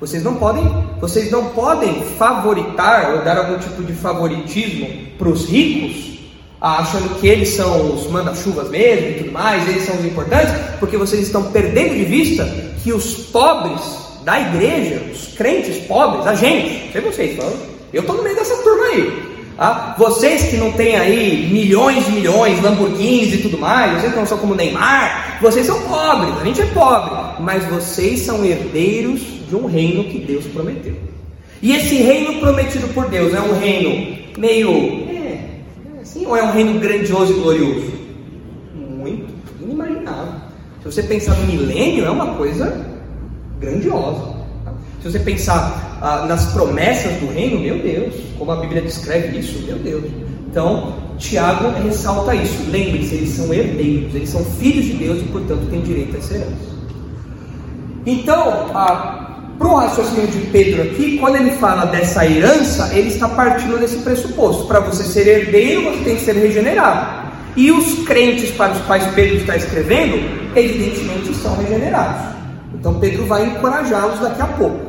[0.00, 0.64] Vocês não podem,
[1.00, 6.18] vocês não podem favoritar ou dar algum tipo de favoritismo para os ricos,
[6.60, 10.96] achando que eles são os manda-chuvas mesmo e tudo mais, eles são os importantes, porque
[10.96, 12.44] vocês estão perdendo de vista
[12.82, 13.80] que os pobres
[14.24, 17.38] da igreja, os crentes pobres, a gente, sei vocês,
[17.92, 19.33] eu estou no meio dessa turma aí.
[19.56, 24.26] Ah, vocês que não têm aí milhões e milhões, Lamborghinis e tudo mais, vocês não
[24.26, 29.54] são como Neymar, vocês são pobres, a gente é pobre, mas vocês são herdeiros de
[29.54, 30.96] um reino que Deus prometeu.
[31.62, 34.70] E esse reino prometido por Deus é um reino meio.
[35.08, 35.38] É,
[35.98, 37.92] é assim, ou é um reino grandioso e glorioso?
[38.74, 40.34] Muito inimaginável.
[40.82, 42.84] Se você pensar no milênio, é uma coisa
[43.60, 44.33] grandiosa.
[45.04, 49.62] Se você pensar ah, nas promessas do reino, meu Deus, como a Bíblia descreve isso,
[49.66, 50.04] meu Deus.
[50.50, 52.70] Então, Tiago ressalta isso.
[52.70, 56.34] Lembre-se, eles são herdeiros, eles são filhos de Deus e, portanto, têm direito a essa
[56.36, 56.56] herança.
[58.06, 63.28] Então, ah, para o raciocínio de Pedro aqui, quando ele fala dessa herança, ele está
[63.28, 64.64] partindo desse pressuposto.
[64.64, 67.30] Para você ser herdeiro, você tem que ser regenerado.
[67.54, 70.16] E os crentes para os quais Pedro está escrevendo,
[70.56, 72.34] evidentemente são regenerados.
[72.72, 74.83] Então Pedro vai encorajá-los daqui a pouco.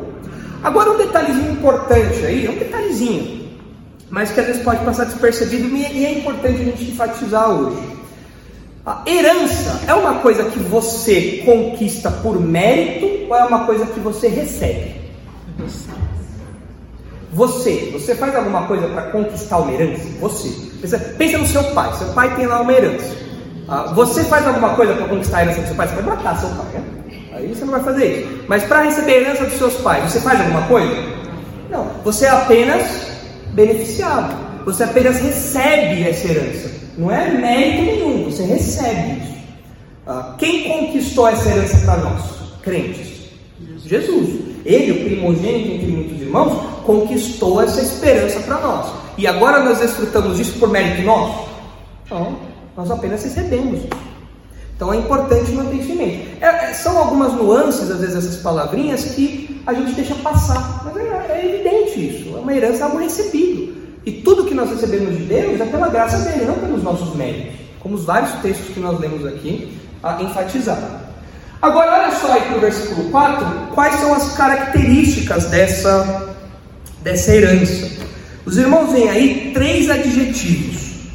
[0.66, 3.52] Agora um detalhezinho importante aí, um detalhezinho,
[4.10, 7.78] mas que às vezes pode passar despercebido e é importante a gente enfatizar hoje.
[8.84, 14.00] A herança é uma coisa que você conquista por mérito ou é uma coisa que
[14.00, 14.96] você recebe?
[17.32, 20.04] Você, você faz alguma coisa para conquistar uma herança?
[20.20, 20.50] Você.
[20.82, 21.94] Pensa, pensa, no seu pai.
[21.94, 23.16] Seu pai tem lá uma herança.
[23.68, 25.88] Ah, você faz alguma coisa para conquistar a herança do seu pai?
[25.88, 26.75] Você vai matar seu pai?
[27.36, 28.44] Aí você não vai fazer isso.
[28.48, 30.96] Mas para receber a herança dos seus pais, você faz alguma coisa?
[31.70, 31.86] Não.
[32.04, 32.88] Você é apenas
[33.54, 34.34] beneficiado.
[34.64, 36.72] Você apenas recebe essa herança.
[36.98, 39.36] Não é mérito nenhum, você recebe isso.
[40.08, 42.22] Ah, quem conquistou essa herança para nós?
[42.62, 43.30] Crentes.
[43.86, 44.40] Jesus.
[44.66, 48.92] Ele, o primogênito entre muitos irmãos, conquistou essa esperança para nós.
[49.18, 51.50] E agora nós desfrutamos disso por mérito nosso?
[52.10, 52.38] Não,
[52.76, 53.82] nós apenas recebemos.
[54.76, 56.38] Então é importante manter isso em mente.
[56.42, 60.98] É, é, são algumas nuances, às vezes, essas palavrinhas que a gente deixa passar, mas
[60.98, 62.36] é, é evidente isso.
[62.36, 63.74] É uma herança, algo recebido.
[64.06, 67.54] E tudo que nós recebemos de Deus é pela graça dele, não pelos nossos méritos.
[67.80, 71.06] Como os vários textos que nós lemos aqui a enfatizar.
[71.62, 76.36] Agora, olha só aí para o versículo 4, quais são as características dessa,
[77.02, 77.90] dessa herança.
[78.46, 81.08] Os irmãos veem aí três adjetivos: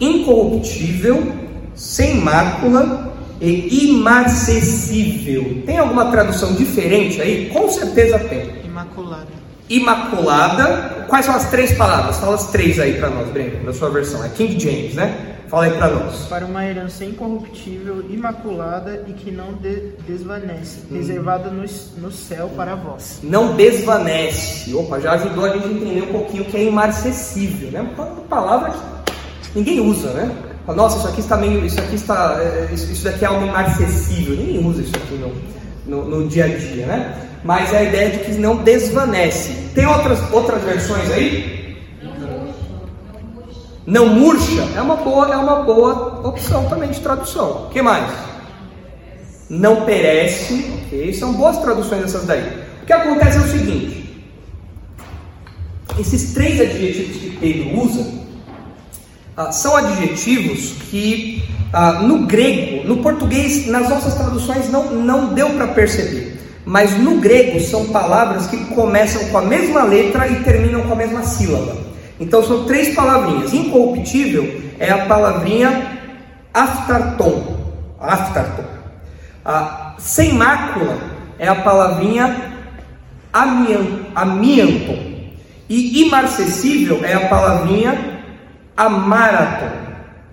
[0.00, 1.43] incorruptível,
[1.74, 5.62] sem mácula e imarcessível.
[5.66, 7.50] Tem alguma tradução diferente aí?
[7.50, 8.64] Com certeza tem.
[8.64, 9.26] Imaculada.
[9.68, 11.04] Imaculada.
[11.08, 12.18] Quais são as três palavras?
[12.18, 14.24] Fala as três aí para nós, Breno, na sua versão.
[14.24, 15.34] É King James, né?
[15.48, 16.26] Fala aí para nós.
[16.26, 20.96] Para uma herança incorruptível, imaculada e que não de desvanece, hum.
[20.96, 21.64] reservada no,
[21.98, 23.20] no céu para vós.
[23.22, 24.74] Não desvanece.
[24.74, 27.88] Opa, já ajudou a gente a entender um pouquinho o que é imarcessível, né?
[27.96, 30.34] Uma palavra que ninguém usa, né?
[30.72, 31.64] Nossa, isso aqui está meio.
[31.64, 32.38] Isso aqui está.
[32.40, 34.36] É, isso, isso daqui é algo inacessível.
[34.36, 35.32] Ninguém usa isso aqui no,
[35.86, 37.28] no, no, dia a dia, né?
[37.44, 39.52] Mas é a ideia de que não desvanece.
[39.74, 41.54] Tem outras, outras versões aí?
[43.86, 47.66] Não murcha é uma boa, é uma boa opção também de tradução.
[47.66, 48.10] O que mais?
[49.50, 51.12] Não perece, ok?
[51.12, 52.64] São boas traduções essas daí.
[52.82, 54.26] O que acontece é o seguinte:
[55.98, 58.23] esses três adjetivos que Pedro usa
[59.36, 61.42] ah, são adjetivos que
[61.72, 67.16] ah, no grego, no português, nas nossas traduções não, não deu para perceber, mas no
[67.16, 71.76] grego são palavras que começam com a mesma letra e terminam com a mesma sílaba.
[72.20, 73.52] Então são três palavrinhas.
[73.52, 75.98] Incorruptível é a palavrinha
[76.52, 77.56] aftarton,
[78.00, 78.64] aftarton.
[79.44, 80.96] Ah, sem mácula
[81.38, 82.52] é a palavrinha
[84.14, 85.12] amianton.
[85.68, 88.13] E imarcessível é a palavrinha
[88.76, 89.84] amaraton.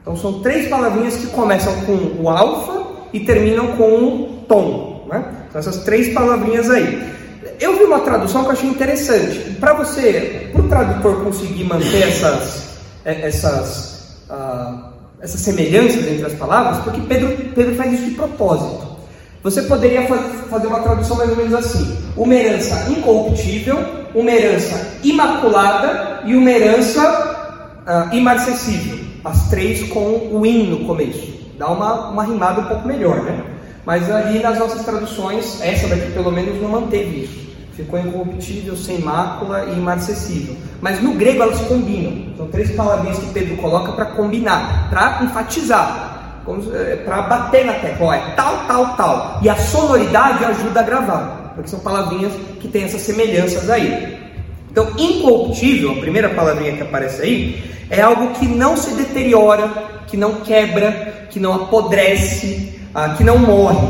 [0.01, 2.81] Então são três palavrinhas que começam com o alfa
[3.13, 5.07] e terminam com o tom.
[5.09, 5.23] Né?
[5.51, 7.11] São essas três palavrinhas aí.
[7.59, 9.55] Eu vi uma tradução que eu achei interessante.
[9.59, 16.33] Para você, para o tradutor conseguir manter essas, eh, essas, uh, essas semelhanças entre as
[16.33, 18.91] palavras, porque Pedro, Pedro faz isso de propósito.
[19.43, 20.07] Você poderia
[20.49, 23.77] fazer uma tradução mais ou menos assim: uma herança incorruptível,
[24.13, 27.30] uma herança imaculada e uma herança
[27.91, 28.99] uh, imarcessível.
[29.23, 31.31] As três com o in no começo.
[31.57, 33.43] Dá uma, uma rimada um pouco melhor, né?
[33.85, 38.99] Mas ali nas nossas traduções, essa daqui pelo menos não manteve isso ficou incorruptível, sem
[38.99, 40.55] mácula e imarcessível.
[40.79, 42.35] Mas no grego elas combinam.
[42.37, 48.07] São três palavrinhas que Pedro coloca para combinar, para enfatizar, é, para bater na tecla.
[48.07, 49.39] Ó, é tal, tal, tal.
[49.41, 54.19] E a sonoridade ajuda a gravar, porque são palavrinhas que têm essas semelhanças aí.
[54.69, 59.69] Então, incorruptível, a primeira palavrinha que aparece aí, é algo que não se deteriora,
[60.07, 63.85] que não quebra, que não apodrece, ah, que não morre.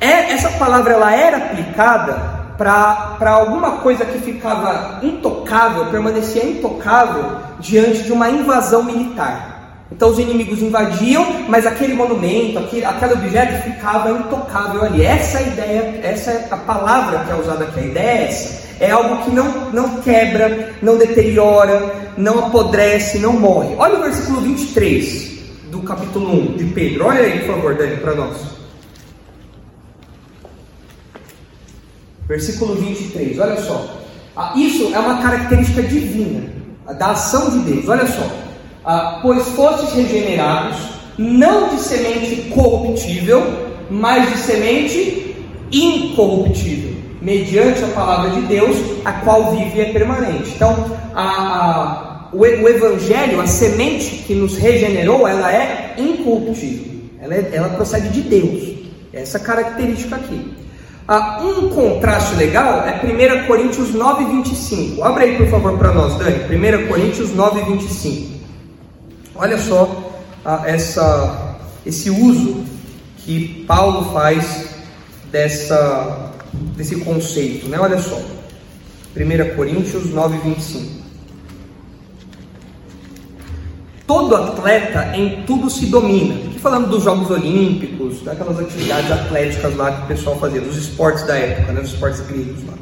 [0.00, 8.02] É, essa palavra ela era aplicada para alguma coisa que ficava intocável, permanecia intocável diante
[8.02, 9.51] de uma invasão militar.
[9.92, 15.04] Então os inimigos invadiam, mas aquele monumento, aquele, aquele objeto ficava intocável ali.
[15.04, 18.62] Essa é ideia, essa é a palavra que é usada aqui, a ideia é essa.
[18.80, 23.74] É algo que não, não quebra, não deteriora, não apodrece, não morre.
[23.76, 25.30] Olha o versículo 23
[25.70, 27.06] do capítulo 1 de Pedro.
[27.06, 28.36] Olha aí, por favor, Dani, para nós.
[32.26, 33.98] Versículo 23, olha só.
[34.34, 36.48] Ah, isso é uma característica divina,
[36.98, 37.88] da ação de Deus.
[37.88, 38.41] Olha só.
[38.84, 40.76] Ah, pois fostes regenerados,
[41.16, 43.42] não de semente corruptível,
[43.88, 45.36] mas de semente
[45.70, 50.52] incorruptível, mediante a palavra de Deus, a qual vive e é permanente.
[50.56, 56.92] Então, a, a, o, o Evangelho, a semente que nos regenerou, ela é incorruptível.
[57.20, 58.72] Ela, é, ela procede de Deus.
[59.12, 60.54] Essa característica aqui.
[61.06, 65.04] Ah, um contraste legal é 1 Coríntios 9, 25.
[65.04, 66.38] Abre aí, por favor, para nós, Dani.
[66.46, 68.31] 1 Coríntios 9, 25.
[69.34, 70.12] Olha só
[70.66, 72.64] essa, esse uso
[73.18, 74.68] que Paulo faz
[75.30, 76.32] dessa,
[76.76, 77.68] desse conceito.
[77.68, 77.78] Né?
[77.78, 78.20] Olha só.
[79.14, 81.02] 1 Coríntios 9, 25.
[84.06, 86.34] Todo atleta em tudo se domina.
[86.34, 91.24] Aqui falando dos Jogos Olímpicos, daquelas atividades atléticas lá que o pessoal fazia, dos esportes
[91.26, 92.74] da época, né, dos esportes gregos lá.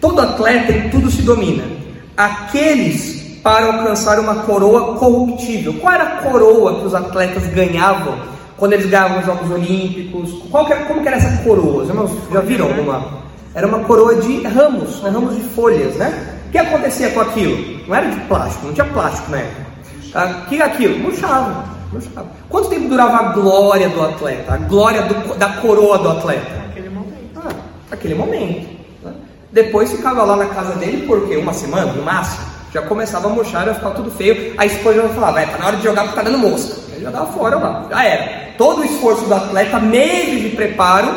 [0.00, 1.64] Todo atleta em tudo se domina.
[2.16, 5.74] Aqueles para alcançar uma coroa corruptível.
[5.74, 8.18] Qual era a coroa que os atletas ganhavam
[8.56, 10.42] quando eles ganhavam os Jogos Olímpicos?
[10.50, 11.84] Qual que era, como que era essa coroa?
[11.86, 11.94] Já,
[12.32, 13.18] já viram alguma?
[13.54, 16.36] Era uma coroa de ramos, né, ramos de folhas, né?
[16.46, 17.86] O que acontecia com aquilo?
[17.86, 19.68] Não era de plástico, não tinha plástico na época.
[20.14, 20.98] O que é aquilo?
[20.98, 22.26] Murchava, murchava.
[22.48, 24.54] Quanto tempo durava a glória do atleta?
[24.54, 26.62] A glória do, da coroa do atleta?
[26.70, 27.36] Aquele momento.
[27.36, 27.54] Ah,
[27.90, 28.68] aquele momento.
[29.02, 29.12] Né?
[29.52, 31.36] Depois ficava lá na casa dele por quê?
[31.36, 32.57] Uma semana, no máximo.
[32.72, 34.54] Já começava a murchar, ia ficar tudo feio.
[34.58, 36.80] A esposa já falava, tá na hora de jogar porque tá dando mosca.
[36.92, 38.48] Ele já dava fora lá, já era.
[38.58, 41.08] Todo o esforço do atleta, meses de preparo,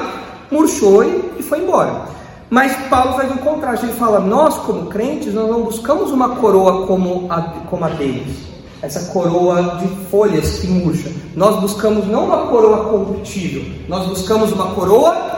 [0.49, 2.03] murchou e, e foi embora.
[2.49, 6.85] Mas Paulo faz um contraste, ele fala, nós como crentes, nós não buscamos uma coroa
[6.85, 11.11] como a, como a deles essa coroa de folhas que murcha.
[11.35, 15.31] Nós buscamos não uma coroa corruptível, nós buscamos uma coroa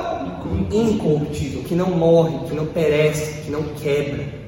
[0.71, 4.42] incorruptível, que não morre, que não perece, que não quebra.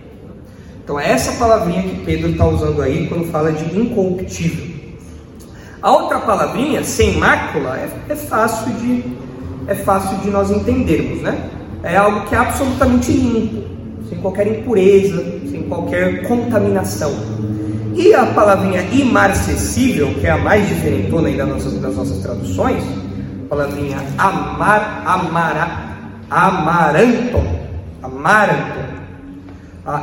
[0.85, 4.67] Então é essa palavrinha que Pedro está usando aí quando fala de incorruptível.
[5.81, 9.03] A outra palavrinha, sem mácula, é, é, fácil de
[9.67, 11.49] é fácil de nós entendermos, né?
[11.81, 13.63] É algo que é absolutamente limpo,
[14.07, 17.11] sem qualquer impureza, sem qualquer contaminação.
[17.95, 22.83] E a palavrinha imarcessível, que é a mais diferentona aí das nossas, nossas traduções,
[23.49, 25.67] palavrinha amar, amara,
[26.29, 27.41] amaranto,
[28.03, 28.94] amaranto,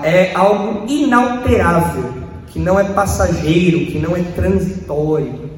[0.04, 2.04] é algo inalterável,
[2.48, 5.50] que não é passageiro, que não é transitório,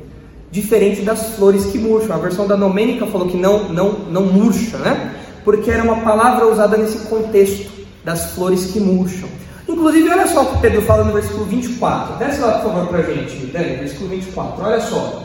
[0.50, 2.16] diferente das flores que murcham.
[2.16, 5.14] A versão da Nomênica falou que não, não, não murcha, né?
[5.44, 7.70] Porque era uma palavra usada nesse contexto
[8.04, 9.28] das flores que murcham.
[9.68, 12.16] Inclusive, olha só o que Pedro fala no versículo 24.
[12.16, 14.64] Desce lá, por favor, para a gente, Dani, versículo 24.
[14.64, 15.24] Olha só.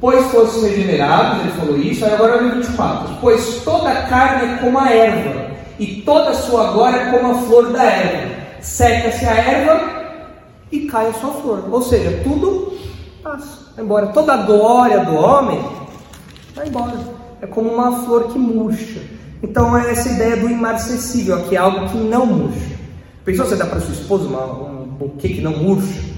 [0.00, 3.16] Pois fosse regenerados, ele falou isso, aí agora olha o 24.
[3.20, 7.42] Pois toda carne é como a erva, e toda a sua glória é como a
[7.42, 8.34] flor da erva.
[8.60, 10.04] Seca-se a erva
[10.70, 11.64] e cai a sua flor.
[11.70, 12.72] Ou seja, tudo
[13.22, 14.06] passa, vai embora.
[14.08, 15.62] Toda a glória do homem
[16.54, 16.98] vai embora.
[17.40, 19.00] É como uma flor que murcha.
[19.42, 22.74] Então é essa ideia do imarcessível, que é algo que não murcha.
[23.24, 26.14] Pensou você dar para sua esposa uma, um buquê que não murcha?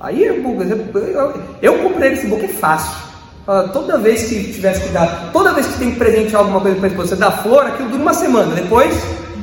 [0.00, 3.03] Aí eu, eu, eu comprei esse buquê fácil.
[3.44, 6.86] Toda vez que tivesse que dar, toda vez que tem que presente alguma coisa para
[6.86, 8.94] a esposa, você dá flor, aquilo dura uma semana, depois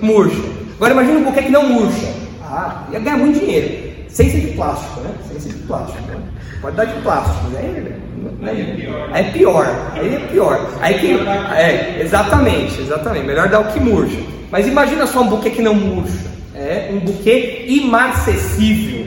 [0.01, 0.41] murcha.
[0.77, 2.07] Agora imagina um buquê que não murcha.
[2.41, 3.91] Ah, ia ganhar muito dinheiro.
[4.09, 5.11] Sem ser de plástico, né?
[5.29, 6.01] Sem ser de plástico.
[6.07, 6.17] Né?
[6.61, 7.97] Pode dar de plástico, né?
[8.43, 9.09] Aí é pior.
[9.13, 9.91] Aí é pior.
[9.93, 10.69] Aí é pior.
[10.81, 11.13] Aí que,
[11.55, 13.27] é, exatamente, exatamente.
[13.27, 14.17] Melhor dar o que murcha.
[14.49, 16.31] Mas imagina só um buquê que não murcha.
[16.55, 19.05] É um buquê imarcessível.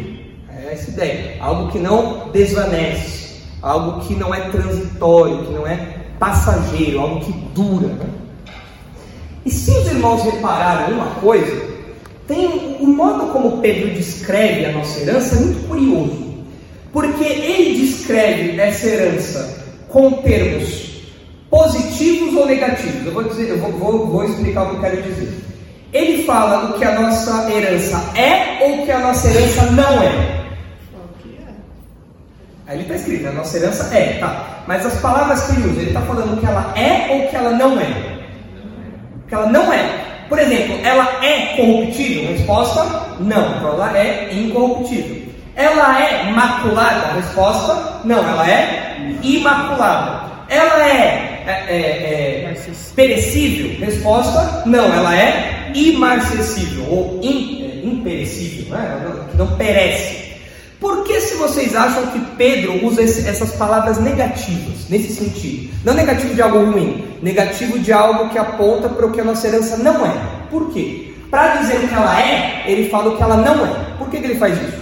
[0.48, 1.36] É essa ideia.
[1.40, 3.23] Algo que não desvanece.
[3.64, 7.88] Algo que não é transitório, que não é passageiro, algo que dura.
[7.88, 8.06] Né?
[9.46, 11.74] E se os irmãos repararem uma coisa,
[12.28, 16.44] tem o modo como Pedro descreve a nossa herança é muito curioso,
[16.92, 21.02] porque ele descreve essa herança com termos
[21.50, 23.06] positivos ou negativos.
[23.06, 25.32] Eu vou dizer, eu vou, vou, vou explicar o que eu quero dizer.
[25.90, 30.43] Ele fala o que a nossa herança é ou que a nossa herança não é.
[32.66, 34.62] Aí ele está escrito, a nossa herança é, tá.
[34.66, 37.50] Mas as palavras que ele usa, ele está falando que ela é ou que ela
[37.50, 37.86] não é?
[39.28, 40.04] Que ela não é.
[40.30, 42.32] Por exemplo, ela é corruptível?
[42.32, 42.82] Resposta:
[43.20, 43.56] não.
[43.56, 45.24] Então ela é incorruptível.
[45.54, 47.12] Ela é maculada?
[47.14, 48.26] Resposta: não.
[48.26, 50.24] Ela é imaculada.
[50.48, 52.56] Ela é, é, é, é
[52.96, 53.86] perecível?
[53.86, 54.86] Resposta: não.
[54.86, 59.26] Ela é imarcessível ou in, é, imperecível, né?
[59.30, 60.23] que não perece.
[60.84, 65.74] Por que se vocês acham que Pedro usa esse, essas palavras negativas, nesse sentido?
[65.82, 69.48] Não negativo de algo ruim, negativo de algo que aponta para o que a nossa
[69.48, 70.12] herança não é.
[70.50, 71.14] Por quê?
[71.30, 73.96] Para dizer o que ela é, ele fala o que ela não é.
[73.96, 74.76] Por que, que ele faz isso?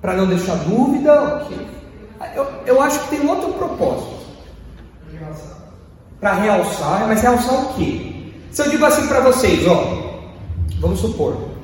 [0.00, 1.44] Para não deixar dúvida.
[1.44, 1.66] Okay.
[2.34, 4.16] Eu, eu acho que tem outro propósito.
[6.18, 8.32] Para realçar, mas realçar o quê?
[8.50, 10.22] Se eu digo assim para vocês, ó,
[10.80, 11.55] vamos supor,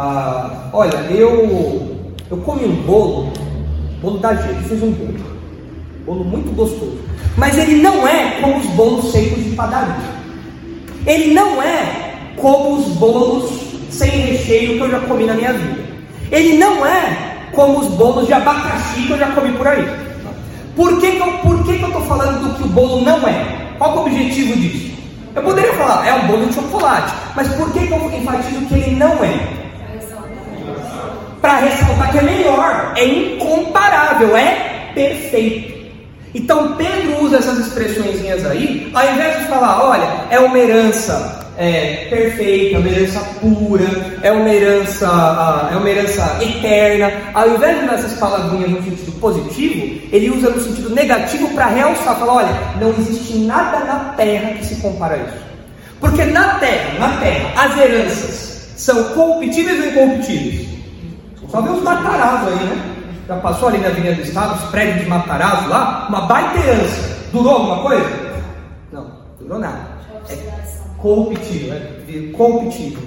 [0.00, 3.32] ah, olha, eu, eu comi um bolo,
[4.00, 5.18] bolo da gente, fez um bolo,
[6.06, 6.98] bolo muito gostoso,
[7.36, 9.96] mas ele não é como os bolos secos de padaria.
[11.04, 13.50] Ele não é como os bolos
[13.90, 15.80] sem recheio que eu já comi na minha vida.
[16.30, 19.84] Ele não é como os bolos de abacaxi que eu já comi por aí.
[20.76, 23.26] Por que, que, eu, por que, que eu estou falando do que o bolo não
[23.26, 23.74] é?
[23.78, 24.96] Qual é o objetivo disso?
[25.34, 28.74] Eu poderia falar, é um bolo de chocolate, mas por que, que eu enfatizo que
[28.74, 29.57] ele não é?
[31.40, 35.78] Para ressaltar que é melhor, é incomparável, é perfeito.
[36.34, 42.06] Então Pedro usa essas expressões aí, ao invés de falar, olha, é uma herança é,
[42.08, 43.84] perfeita, é uma herança pura,
[44.22, 47.10] é uma herança, é uma herança eterna.
[47.34, 51.66] Ao invés de usar essas palavrinhas no sentido positivo, ele usa no sentido negativo para
[51.66, 55.48] realçar, falar, olha, não existe nada na terra que se compara a isso.
[55.98, 60.67] Porque na terra, na terra, as heranças são corruptíveis ou incorruptíveis?
[61.48, 62.94] Só vê os Matarazzo aí, né?
[63.26, 67.18] Já passou ali na Avenida do Estado, os prédios de Matarazzo lá, uma baita herança.
[67.32, 68.06] Durou alguma coisa?
[68.92, 69.06] Não,
[69.38, 69.98] durou nada.
[70.28, 70.36] É
[70.98, 73.02] corruptível, é corruptível.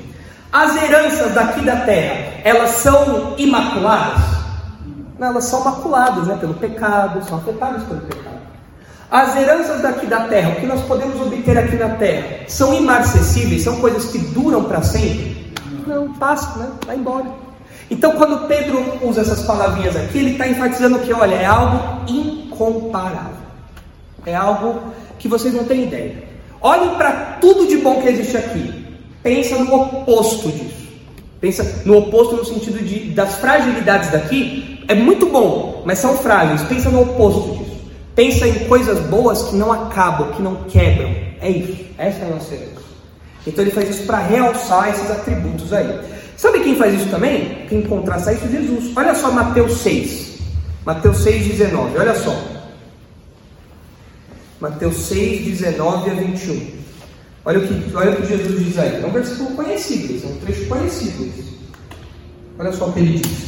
[0.51, 4.21] As heranças daqui da terra, elas são imaculadas?
[5.17, 8.41] Não, elas são maculadas né, pelo pecado, são afetadas pelo pecado.
[9.09, 13.63] As heranças daqui da terra, o que nós podemos obter aqui na terra, são imarcessíveis,
[13.63, 15.53] são coisas que duram para sempre?
[15.85, 16.71] Não, passa, né?
[16.85, 17.50] vai embora.
[17.91, 23.41] Então, quando Pedro usa essas palavrinhas aqui, ele está enfatizando que, olha, é algo incomparável.
[24.25, 24.81] É algo
[25.19, 26.23] que vocês não têm ideia.
[26.61, 28.85] Olhem para tudo de bom que existe aqui.
[29.21, 30.87] Pensa no oposto disso.
[31.41, 34.85] Pensa no oposto no sentido de das fragilidades daqui.
[34.87, 36.61] É muito bom, mas são frágeis.
[36.63, 37.81] Pensa no oposto disso.
[38.15, 41.13] Pensa em coisas boas que não acabam, que não quebram.
[41.41, 41.83] É isso.
[41.97, 42.81] Essa é a nossa herança.
[43.45, 46.20] Então ele faz isso para realçar esses atributos aí.
[46.41, 47.67] Sabe quem faz isso também?
[47.69, 48.47] Quem contrasta isso?
[48.47, 48.97] Jesus.
[48.97, 50.39] Olha só Mateus 6.
[50.83, 51.99] Mateus 6, 19.
[51.99, 52.35] Olha só.
[54.59, 56.81] Mateus 6, 19 a 21.
[57.45, 59.03] Olha o que, olha o que Jesus diz aí.
[59.03, 61.31] É um versículo conhecido, é um trecho conhecido.
[62.57, 63.45] Olha só o que ele diz.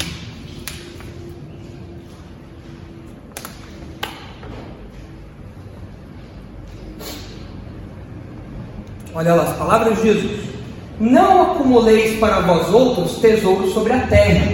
[9.16, 10.53] Olha lá as palavras de Jesus.
[11.00, 14.52] Não acumuleis para vós outros tesouros sobre a terra,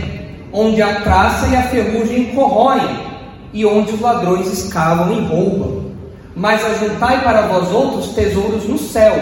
[0.53, 2.87] onde a traça e a ferrugem corroem,
[3.53, 5.91] e onde os ladrões escavam e roubam.
[6.35, 9.19] Mas ajuntai para vós outros tesouros no céu,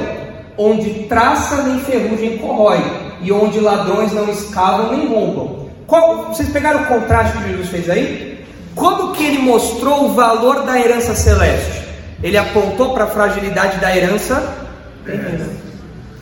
[0.57, 2.83] onde traça nem ferrugem corrói,
[3.21, 5.67] e onde ladrões não escavam nem roubam.
[5.87, 8.45] Qual, vocês pegaram o contraste que Jesus fez aí?
[8.75, 11.87] Quando que ele mostrou o valor da herança celeste?
[12.21, 14.67] Ele apontou para a fragilidade da herança.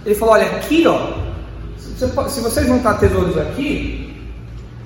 [0.06, 1.14] Ele falou: olha, aqui, ó,
[1.78, 4.14] se vocês juntar tesouros aqui,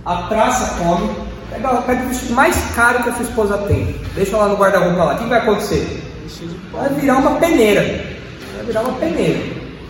[0.05, 1.09] a traça come,
[1.49, 5.03] pega, pega o vestido mais caro que a sua esposa tem, deixa lá no guarda-roupa
[5.03, 6.03] lá, o que vai acontecer?
[6.71, 7.81] Vai virar uma peneira,
[8.55, 9.39] vai virar uma peneira,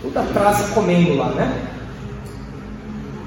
[0.01, 1.65] toda a traça comendo lá, né?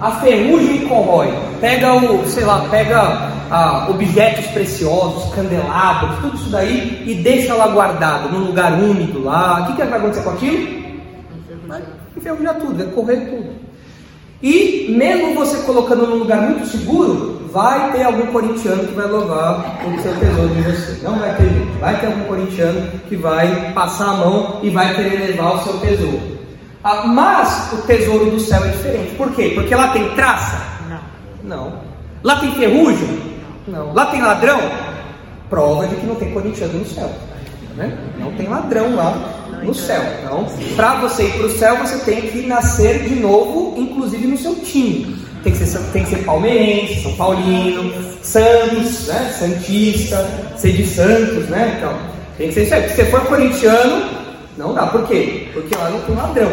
[0.00, 7.04] A ferrugem corrói, pega o, sei lá, pega ah, objetos preciosos, candelabros, tudo isso daí
[7.06, 9.60] e deixa lá guardado, num lugar úmido lá.
[9.60, 10.81] O que, que vai acontecer com aquilo?
[11.72, 11.82] Vai
[12.14, 13.50] enferrujar tudo, vai correr tudo.
[14.42, 19.80] E mesmo você colocando num lugar muito seguro, vai ter algum corintiano que vai louvar
[19.86, 21.02] o seu tesouro de você.
[21.02, 21.80] Não vai ter jeito.
[21.80, 25.78] Vai ter algum corintiano que vai passar a mão e vai querer levar o seu
[25.78, 26.20] tesouro.
[26.84, 29.14] Ah, mas o tesouro do céu é diferente.
[29.14, 29.52] Por quê?
[29.54, 30.60] Porque lá tem traça?
[30.90, 31.00] Não.
[31.42, 31.72] Não.
[32.22, 33.18] Lá tem ferrugem?
[33.66, 33.94] Não.
[33.94, 34.60] Lá tem ladrão?
[35.48, 37.10] Prova de que não tem corintiano no céu.
[37.76, 37.96] Né?
[38.18, 40.02] Não tem ladrão lá no céu.
[40.18, 40.46] Então,
[40.76, 44.54] para você ir para o céu, você tem que nascer de novo, inclusive no seu
[44.56, 45.16] time.
[45.42, 47.92] Tem que ser, tem que ser palmeirense, São Paulino,
[48.22, 49.34] Santos, né?
[49.38, 51.74] Santista, ser de Santos, né?
[51.78, 51.98] Então,
[52.38, 52.88] tem que ser isso aí.
[52.88, 54.08] Se você for corintiano,
[54.56, 54.86] não dá.
[54.86, 55.48] Por quê?
[55.52, 56.50] Porque lá não tem ladrão.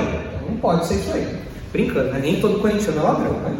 [0.47, 1.27] Não pode ser isso aí.
[1.71, 2.19] Brincando, né?
[2.21, 3.55] Nem todo corintiano é ladrão, né?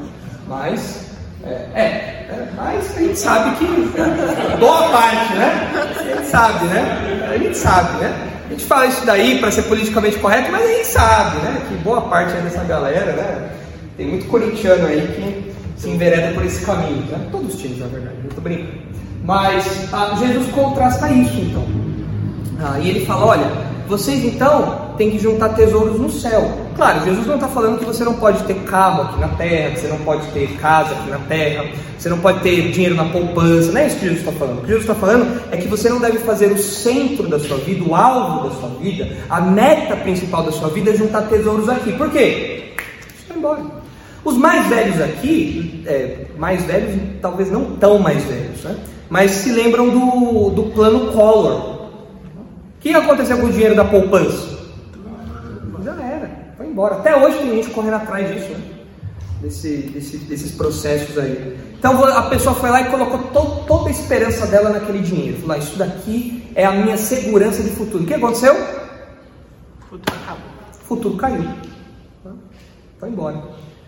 [0.47, 1.08] Mas,
[1.45, 3.65] é, é, mas a gente sabe que
[4.59, 5.71] boa parte, né?
[5.97, 7.29] A gente sabe, né?
[7.31, 8.29] A gente sabe, né?
[8.47, 11.61] A gente fala isso daí para ser politicamente correto, mas a gente sabe, né?
[11.67, 13.49] Que boa parte dessa galera, né?
[13.95, 17.27] Tem muito corintiano aí que se envereda por esse caminho, né?
[17.31, 18.89] Todos os times, na verdade, muito brincando.
[19.23, 21.65] Mas ah, Jesus contrasta isso, então.
[22.59, 26.51] Ah, e ele fala: olha, vocês então têm que juntar tesouros no céu.
[26.75, 29.79] Claro, Jesus não está falando que você não pode ter carro aqui na terra, que
[29.79, 31.65] você não pode ter casa aqui na terra,
[31.97, 34.59] você não pode ter dinheiro na poupança, não é isso que Jesus está falando.
[34.59, 37.57] O que Jesus está falando é que você não deve fazer o centro da sua
[37.57, 41.67] vida, o alvo da sua vida, a meta principal da sua vida é juntar tesouros
[41.67, 41.91] aqui.
[41.93, 42.75] Por quê?
[43.27, 43.61] Vai embora.
[44.23, 48.75] Os mais velhos aqui, é, mais velhos, talvez não tão mais velhos, né?
[49.09, 51.78] mas se lembram do, do plano Collor.
[52.79, 54.57] O que aconteceu com o dinheiro da poupança?
[55.83, 56.95] Já era, foi embora.
[56.95, 58.61] Até hoje tem gente correndo atrás disso, né?
[59.41, 61.59] Desse, desse, desses processos aí.
[61.77, 65.41] Então a pessoa foi lá e colocou to, toda a esperança dela naquele dinheiro.
[65.41, 68.05] Falou: ah, Isso daqui é a minha segurança de futuro.
[68.05, 68.53] O que aconteceu?
[68.53, 70.43] O futuro acabou.
[70.71, 71.49] O futuro caiu.
[72.97, 73.43] Foi embora.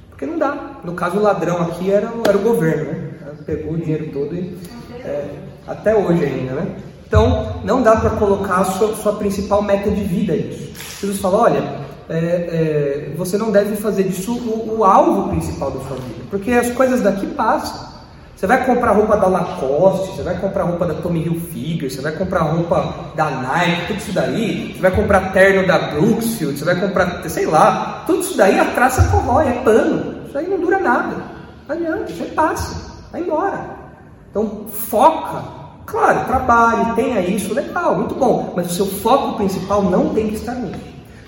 [0.09, 0.81] Porque não dá.
[0.83, 3.11] No caso, o ladrão aqui era, era o governo, né?
[3.45, 4.57] Pegou o dinheiro todo e.
[4.99, 5.29] É,
[5.65, 6.75] até hoje ainda, né?
[7.12, 10.72] Então, não dá para colocar a sua, sua principal meta de vida isso.
[11.01, 11.62] Jesus fala: olha,
[12.07, 16.53] é, é, você não deve fazer disso o, o, alvo principal da sua vida, porque
[16.53, 17.91] as coisas daqui passam.
[18.34, 22.14] Você vai comprar roupa da Lacoste, você vai comprar roupa da Tommy Hilfiger, você vai
[22.14, 26.80] comprar roupa da Nike, tudo isso daí, você vai comprar terno da Brooksfield, você vai
[26.80, 30.80] comprar, sei lá, tudo isso daí a traça corrói, é pano, isso aí não dura
[30.80, 31.18] nada,
[31.68, 33.59] não adianta, isso aí passa, vai embora.
[34.32, 35.61] Então foca,
[35.91, 40.35] claro, trabalhe, tenha isso, legal, muito bom, mas o seu foco principal não tem que
[40.35, 40.79] estar nisso.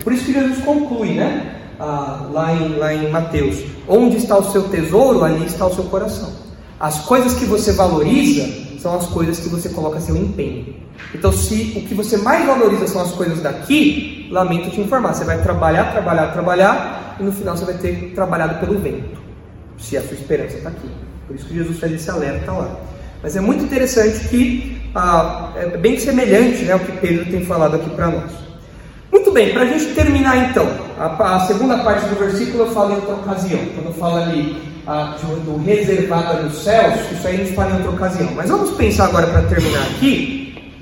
[0.03, 1.59] Por isso que Jesus conclui, né?
[1.79, 5.83] Ah, lá, em, lá em Mateus: onde está o seu tesouro, ali está o seu
[5.85, 6.31] coração.
[6.79, 10.75] As coisas que você valoriza são as coisas que você coloca seu empenho.
[11.13, 15.23] Então, se o que você mais valoriza são as coisas daqui, lamento te informar: você
[15.23, 19.19] vai trabalhar, trabalhar, trabalhar, e no final você vai ter trabalhado pelo vento,
[19.77, 20.89] se a sua esperança está aqui.
[21.27, 22.75] Por isso que Jesus faz esse alerta lá.
[23.23, 27.77] Mas é muito interessante que ah, é bem semelhante né, ao que Pedro tem falado
[27.77, 28.31] aqui para nós.
[29.09, 30.67] Muito bem, para a gente terminar então,
[30.99, 35.15] a, a, segunda parte do versículo eu falo em outra ocasião, quando fala ali a,
[35.45, 38.29] do reservado nos céus, isso aí a gente fala em outra ocasião.
[38.35, 40.73] Mas vamos pensar agora para terminar aqui,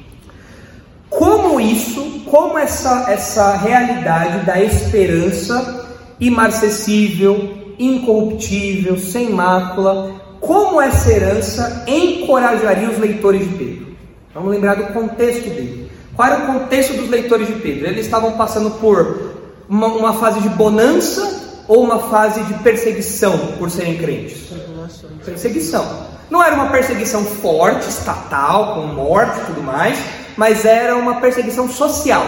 [1.09, 5.85] como isso, como essa, essa realidade da esperança
[6.19, 13.87] imarcessível, incorruptível, sem mácula, como essa herança encorajaria os leitores de Pedro?
[14.33, 15.91] Vamos lembrar do contexto dele.
[16.15, 17.87] Qual era o contexto dos leitores de Pedro?
[17.87, 19.33] Eles estavam passando por
[19.69, 24.51] uma, uma fase de bonança ou uma fase de perseguição por serem crentes?
[25.23, 26.09] Perseguição.
[26.29, 29.97] Não era uma perseguição forte, estatal, com morte e tudo mais,
[30.35, 32.25] mas era uma perseguição social.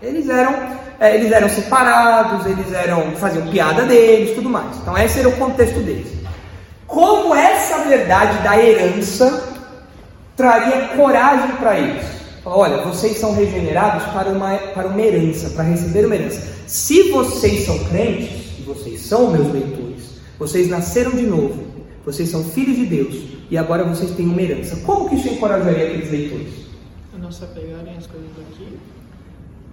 [0.00, 0.54] Eles eram,
[1.00, 4.76] é, eles eram separados, eles eram faziam piada deles, tudo mais.
[4.80, 6.19] Então esse era o contexto deles.
[6.90, 9.54] Como essa verdade da herança
[10.36, 12.04] traria coragem para eles?
[12.44, 16.52] Olha, vocês são regenerados para uma, para uma herança, para receber uma herança.
[16.66, 21.64] Se vocês são crentes, e vocês são meus leitores, vocês nasceram de novo,
[22.04, 23.14] vocês são filhos de Deus,
[23.48, 24.74] e agora vocês têm uma herança.
[24.84, 26.60] Como que isso encorajaria aqueles leitores?
[27.20, 28.78] não se apegarem às coisas daqui?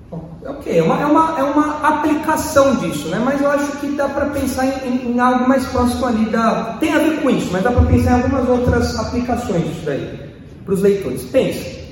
[0.10, 3.22] Ok, é uma, é, uma, é uma aplicação disso, né?
[3.24, 6.78] mas eu acho que dá para pensar em, em, algo mais próximo ali da.
[6.80, 10.28] Tem a ver com isso, mas dá para pensar em algumas outras aplicações disso daí
[10.64, 11.24] para os leitores.
[11.24, 11.84] Pense,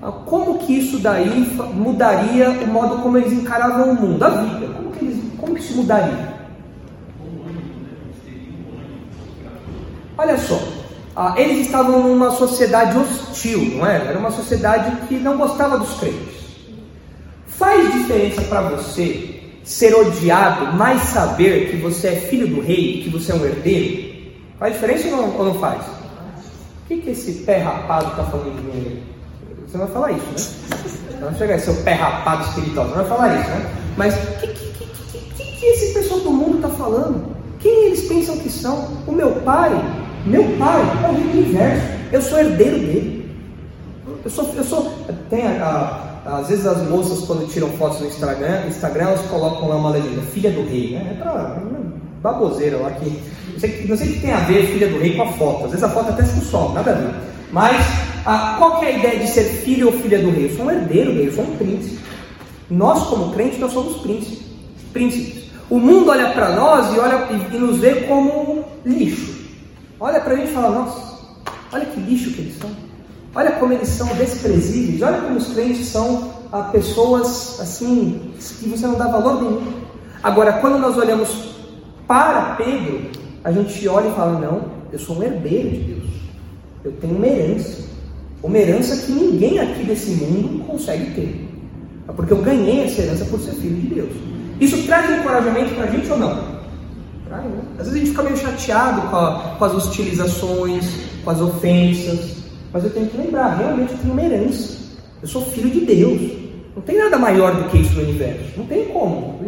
[0.00, 4.66] ah, como que isso daí mudaria o modo como eles encaravam o mundo, a vida?
[4.74, 6.38] Como que, eles, como que isso mudaria?
[10.16, 10.58] Olha só,
[11.14, 13.96] ah, eles estavam numa sociedade hostil, não é?
[14.06, 16.47] Era uma sociedade que não gostava dos crentes.
[17.58, 23.10] Faz diferença para você ser odiado, mas saber que você é filho do rei, que
[23.10, 24.32] você é um herdeiro?
[24.60, 25.82] Faz diferença ou não, ou não faz?
[25.82, 29.02] O que, que esse pé rapado está falando de mim?
[29.66, 30.36] Você vai falar isso, né?
[30.36, 33.70] Você vai chegar seu pé rapado espiritual, você vai falar isso, né?
[33.96, 34.86] Mas o que, que,
[35.36, 37.36] que, que, esse pessoal do mundo está falando?
[37.58, 38.96] Quem eles pensam que são?
[39.04, 39.70] O meu pai?
[40.24, 41.86] Meu pai é o rei do universo.
[42.12, 43.30] Eu sou herdeiro dele.
[44.24, 44.94] Eu sou, eu sou.
[45.28, 49.68] Tem a, a às vezes as moças, quando tiram fotos no Instagram, Instagram elas colocam
[49.68, 51.16] lá uma legenda, filha do rei, né?
[51.18, 51.58] É pra
[52.22, 53.20] baboseira lá que.
[53.52, 55.64] Não sei, não sei o que tem a ver filha do rei com a foto.
[55.64, 57.14] Às vezes a foto até se sol, nada a ver.
[57.50, 57.76] Mas
[58.24, 60.46] a, qual é a ideia de ser filho ou filha do rei?
[60.46, 61.98] Eu sou um herdeiro rei, eu sou um príncipe.
[62.70, 64.40] Nós, como crentes, nós somos príncipes.
[64.92, 65.48] príncipes.
[65.70, 69.38] O mundo olha para nós e, olha, e, e nos vê como lixo.
[70.00, 71.18] Olha para a gente e fala, nossa,
[71.72, 72.70] olha que lixo que eles são.
[73.38, 78.84] Olha como eles são desprezíveis, olha como os crentes são ah, pessoas assim que você
[78.84, 79.74] não dá valor nenhum.
[80.24, 81.54] Agora, quando nós olhamos
[82.08, 83.00] para Pedro,
[83.44, 84.62] a gente olha e fala: não,
[84.92, 86.10] eu sou um herdeiro de Deus,
[86.82, 87.84] eu tenho uma herança,
[88.42, 91.48] uma herança que ninguém aqui desse mundo consegue ter,
[92.08, 94.12] é porque eu ganhei essa herança por ser filho de Deus.
[94.60, 96.34] Isso traz encorajamento para a gente ou não?
[96.34, 97.44] Né?
[97.78, 100.90] Às vezes a gente fica meio chateado com, a, com as hostilizações,
[101.22, 102.37] com as ofensas.
[102.72, 104.78] Mas eu tenho que lembrar, realmente eu tenho uma herança.
[105.22, 106.48] Eu sou filho de Deus.
[106.76, 108.44] Não tem nada maior do que isso no universo.
[108.56, 109.40] Não tem como.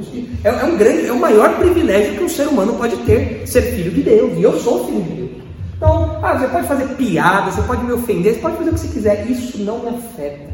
[0.43, 3.63] É, é, um grande, é o maior privilégio que um ser humano pode ter, ser
[3.63, 4.37] filho de Deus.
[4.37, 5.31] E eu sou filho de Deus.
[5.77, 8.81] Então, ah, você pode fazer piada, você pode me ofender, você pode fazer o que
[8.81, 9.31] você quiser.
[9.31, 10.51] Isso não me afeta.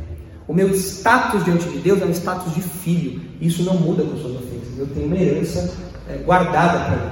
[0.46, 3.20] O meu status diante de Deus é um status de filho.
[3.40, 4.78] Isso não muda com suas ofensas.
[4.78, 5.72] Eu tenho uma herança
[6.08, 7.10] é, guardada para mim.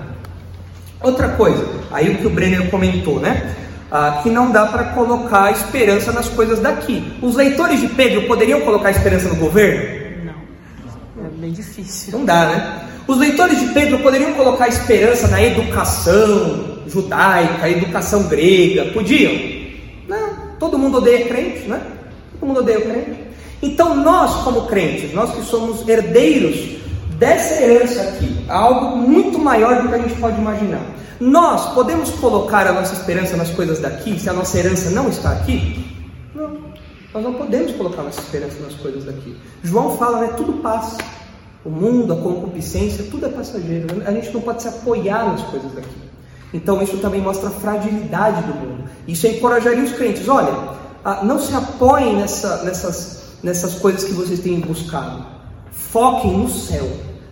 [1.02, 3.54] Outra coisa, aí o que o Brenner comentou, né?
[3.90, 7.16] Ah, que não dá para colocar esperança nas coisas daqui.
[7.22, 10.04] Os leitores de Pedro poderiam colocar esperança no governo?
[10.24, 12.18] Não, é bem difícil.
[12.18, 12.80] Não dá, né?
[13.06, 18.86] Os leitores de Pedro poderiam colocar esperança na educação judaica, educação grega?
[18.92, 19.32] Podiam?
[20.08, 21.80] Não, todo mundo odeia crente, né?
[22.32, 23.24] Todo mundo odeia crente.
[23.62, 26.83] Então nós, como crentes, nós que somos herdeiros
[27.18, 30.82] dessa herança aqui, algo muito maior do que a gente pode imaginar.
[31.20, 35.32] Nós podemos colocar a nossa esperança nas coisas daqui se a nossa herança não está
[35.32, 35.84] aqui?
[36.34, 36.58] Não.
[37.12, 39.36] Nós não podemos colocar nossa esperança nas coisas daqui.
[39.62, 40.34] João fala, né?
[40.36, 40.98] Tudo passa.
[41.64, 44.02] O mundo, a concupiscência, tudo é passageiro.
[44.04, 46.04] A gente não pode se apoiar nas coisas daqui.
[46.52, 48.84] Então isso também mostra a fragilidade do mundo.
[49.06, 50.28] Isso encorajaria os crentes.
[50.28, 50.52] Olha,
[51.22, 55.33] não se apoiem nessa, nessas, nessas coisas que vocês têm buscado.
[55.74, 56.88] Foquem no céu.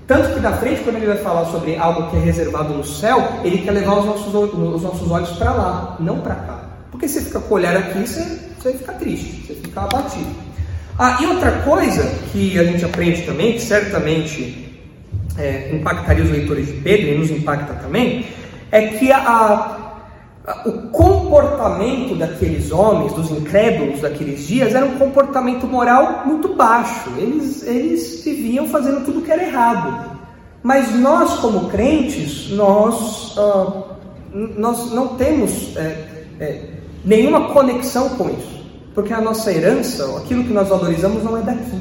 [0.06, 3.40] Tanto que na frente, quando ele vai falar sobre algo que é reservado no céu,
[3.44, 6.64] ele quer levar os nossos, os nossos olhos para lá, não para cá.
[6.90, 10.30] Porque você fica com o olhar aqui, você, você fica triste, você fica abatido.
[10.98, 14.78] Ah, e outra coisa que a gente aprende também, que certamente
[15.38, 18.26] é, impactaria os leitores de Pedro e nos impacta também,
[18.70, 19.81] é que a,
[20.66, 27.10] o comportamento daqueles homens, dos incrédulos daqueles dias, era um comportamento moral muito baixo.
[27.16, 30.10] Eles, eles viviam fazendo tudo que era errado.
[30.62, 33.84] Mas nós, como crentes, nós, uh,
[34.56, 36.06] nós não temos é,
[36.40, 36.60] é,
[37.04, 38.62] nenhuma conexão com isso.
[38.94, 41.80] Porque a nossa herança, aquilo que nós valorizamos, não é daqui.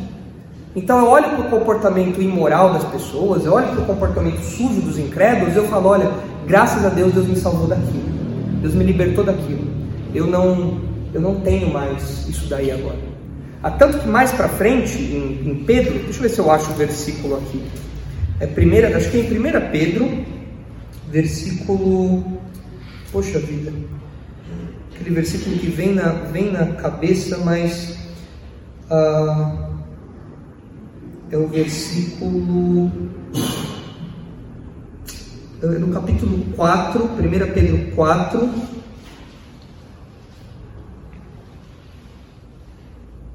[0.75, 4.81] Então eu olho para o comportamento imoral das pessoas, eu olho para o comportamento sujo
[4.81, 6.09] dos incrédulos, eu falo, olha,
[6.47, 8.10] graças a Deus Deus me salvou daquilo.
[8.61, 9.67] Deus me libertou daquilo.
[10.13, 10.79] Eu não,
[11.13, 12.99] eu não tenho mais isso daí agora.
[13.63, 16.71] Há tanto que mais para frente, em, em Pedro, deixa eu ver se eu acho
[16.71, 17.61] o versículo aqui.
[18.39, 20.25] É primeira, acho que é em 1 Pedro,
[21.09, 22.39] versículo.
[23.11, 23.71] Poxa vida.
[24.93, 27.97] Aquele versículo que vem na, vem na cabeça, mas.
[28.89, 29.71] Uh,
[31.31, 32.91] é o versículo.
[35.61, 38.49] No capítulo 4, 1 Pedro 4.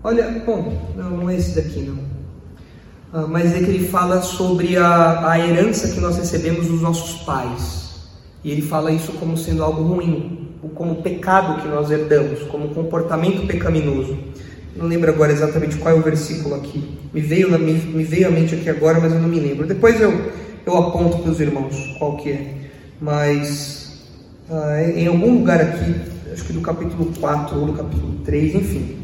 [0.02, 1.98] Olha, bom, não, não é esse daqui não.
[3.12, 7.22] Ah, mas é que ele fala sobre a, a herança que nós recebemos dos nossos
[7.22, 8.08] pais.
[8.42, 13.46] E ele fala isso como sendo algo ruim, como pecado que nós herdamos, como comportamento
[13.46, 14.18] pecaminoso.
[14.74, 16.98] Não lembro agora exatamente qual é o versículo aqui.
[17.14, 19.66] Me veio, na, me, me veio à mente aqui agora, mas eu não me lembro.
[19.66, 20.12] Depois eu,
[20.66, 22.54] eu aponto para os irmãos qual que é.
[23.00, 24.02] Mas
[24.50, 25.94] ah, em algum lugar aqui,
[26.32, 28.96] acho que do capítulo 4 ou do capítulo 3, enfim.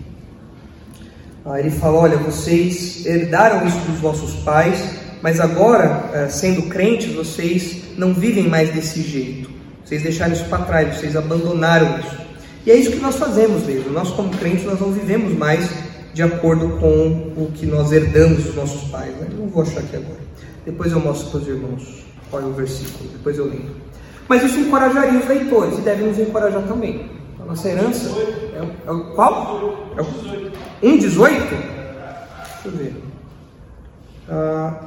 [1.45, 4.83] Ah, ele fala: Olha, vocês herdaram isso dos vossos pais,
[5.23, 9.49] mas agora, ah, sendo crentes, vocês não vivem mais desse jeito.
[9.85, 12.23] Vocês deixaram isso para trás, vocês abandonaram isso.
[12.67, 13.91] E é isso que nós fazemos mesmo.
[13.91, 15.69] Nós, como crentes, nós não vivemos mais
[16.15, 19.15] de acordo com o que nós herdamos dos nossos pais.
[19.17, 19.29] Né?
[19.39, 20.32] Não vou achar aqui agora.
[20.65, 23.75] Depois eu mostro para os irmãos qual é o versículo, depois eu lembro.
[24.29, 27.11] Mas isso encorajaria os leitores e deve nos encorajar também.
[27.41, 29.93] A nossa herança é, o, é o qual?
[29.97, 31.29] É o 1,18?
[31.29, 32.95] Deixa eu ver.
[34.29, 34.81] Ah,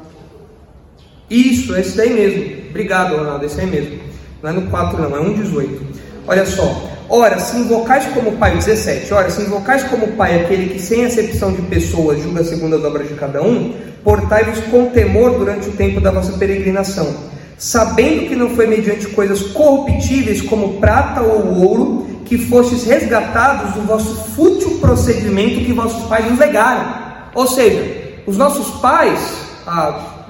[1.30, 2.70] isso, esse daí mesmo.
[2.70, 4.00] Obrigado, Ronaldo, esse aí mesmo.
[4.42, 5.80] Não é no 4 não, é 1,18.
[6.28, 6.95] Olha só.
[7.08, 11.54] Ora, se invocais como Pai, 17, ora, se invocais como Pai aquele que sem acepção
[11.54, 16.02] de pessoas julga segundo as obras de cada um, portai-vos com temor durante o tempo
[16.02, 17.16] da vossa peregrinação,
[17.58, 23.82] sabendo que não foi mediante coisas corruptíveis como prata ou ouro, que fostes resgatados do
[23.82, 26.92] vosso fútil procedimento que vossos pais nos legaram.
[27.36, 29.20] Ou seja, os nossos pais
[29.68, 30.26] ah,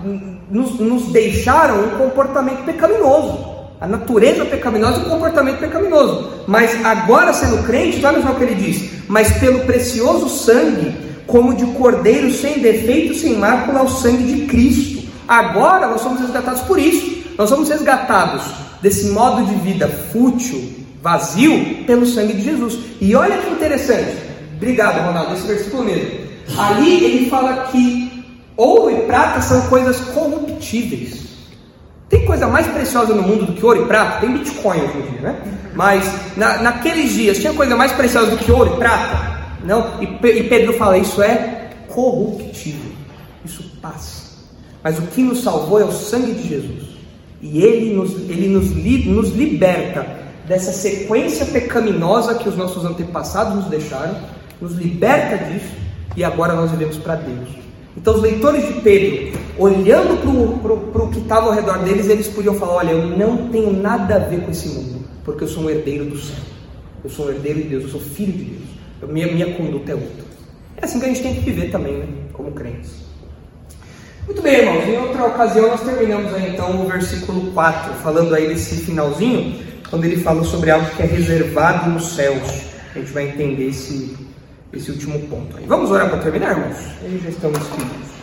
[0.51, 3.55] nos, nos deixaram um comportamento pecaminoso
[3.86, 6.27] a natureza pecaminosa e o comportamento pecaminoso.
[6.47, 10.91] Mas agora, sendo crente, olha só o que ele diz: Mas pelo precioso sangue,
[11.27, 15.07] como de cordeiro sem defeito, sem mácula, o sangue de Cristo.
[15.27, 17.15] Agora nós somos resgatados por isso.
[17.38, 18.41] Nós somos resgatados
[18.81, 20.67] desse modo de vida fútil,
[20.99, 22.79] vazio, pelo sangue de Jesus.
[22.99, 24.17] E olha que interessante.
[24.55, 26.25] Obrigado, Ronaldo, esse versículo mesmo.
[26.57, 28.25] Ali ele fala que
[28.57, 31.24] ouro e prata são coisas corruptíveis.
[32.10, 34.22] Tem coisa mais preciosa no mundo do que ouro e prata?
[34.22, 35.41] Tem Bitcoin hoje em dia, né?
[35.74, 39.36] Mas na, naqueles dias tinha coisa mais preciosa do que ouro e prata?
[39.64, 40.01] Não.
[40.01, 42.91] E, e Pedro fala: Isso é corruptível.
[43.43, 44.26] Isso passa.
[44.84, 46.84] Mas o que nos salvou é o sangue de Jesus.
[47.41, 48.70] E ele nos, ele nos,
[49.06, 50.06] nos liberta
[50.47, 54.16] dessa sequência pecaminosa que os nossos antepassados nos deixaram,
[54.62, 55.74] nos liberta disso
[56.16, 57.64] e agora nós vivemos para Deus.
[57.97, 60.17] Então, os leitores de Pedro, olhando
[60.91, 64.15] para o que estava ao redor deles, eles podiam falar: Olha, eu não tenho nada
[64.15, 66.35] a ver com esse mundo, porque eu sou um herdeiro do céu.
[67.03, 68.69] Eu sou um herdeiro de Deus, eu sou filho de Deus.
[69.01, 70.25] Eu, minha, minha conduta é outra.
[70.77, 72.07] É assim que a gente tem que viver também, né?
[72.33, 73.05] Como crentes.
[74.25, 74.83] Muito bem, irmãos.
[74.87, 80.03] Em outra ocasião, nós terminamos aí, então o versículo 4, falando aí desse finalzinho, quando
[80.03, 82.65] ele fala sobre algo que é reservado nos céus.
[82.93, 84.17] A gente vai entender esse,
[84.78, 85.65] esse último ponto aí.
[85.67, 86.78] Vamos orar para terminar, irmãos?
[87.03, 88.15] Aí já estamos filhos.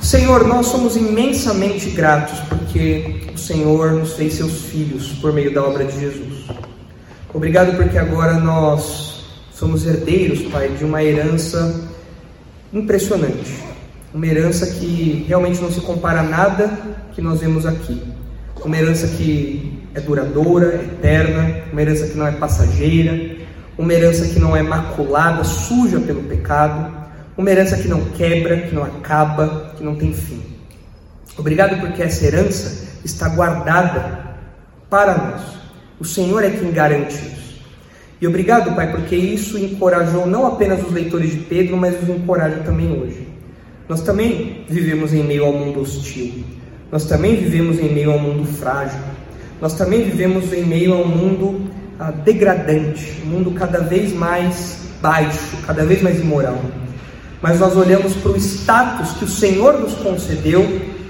[0.00, 5.62] Senhor, nós somos imensamente gratos porque o Senhor nos fez seus filhos por meio da
[5.62, 6.46] obra de Jesus.
[7.34, 11.88] Obrigado porque agora nós somos herdeiros, Pai, de uma herança
[12.72, 13.58] impressionante.
[14.14, 16.78] Uma herança que realmente não se compara a nada
[17.12, 18.00] que nós vemos aqui.
[18.64, 23.36] Uma herança que é duradoura, eterna, uma herança que não é passageira,
[23.78, 26.92] uma herança que não é maculada, suja pelo pecado,
[27.36, 30.42] uma herança que não quebra, que não acaba, que não tem fim.
[31.38, 34.36] Obrigado porque essa herança está guardada
[34.90, 35.42] para nós.
[36.00, 37.38] O Senhor é quem garante isso.
[38.20, 42.56] E obrigado, Pai, porque isso encorajou não apenas os leitores de Pedro, mas os encoraja
[42.64, 43.28] também hoje.
[43.88, 46.44] Nós também vivemos em meio ao mundo hostil.
[46.90, 48.98] Nós também vivemos em meio ao mundo frágil.
[49.60, 51.67] Nós também vivemos em meio ao mundo
[51.98, 56.60] ah, degradante, um mundo cada vez mais baixo, cada vez mais imoral.
[57.42, 60.64] Mas nós olhamos para o status que o Senhor nos concedeu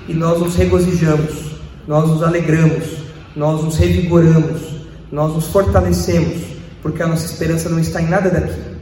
[0.08, 1.52] e nós nos regozijamos,
[1.86, 2.84] nós nos alegramos,
[3.36, 4.62] nós nos revigoramos,
[5.12, 6.42] nós nos fortalecemos,
[6.82, 8.78] porque a nossa esperança não está em nada daqui.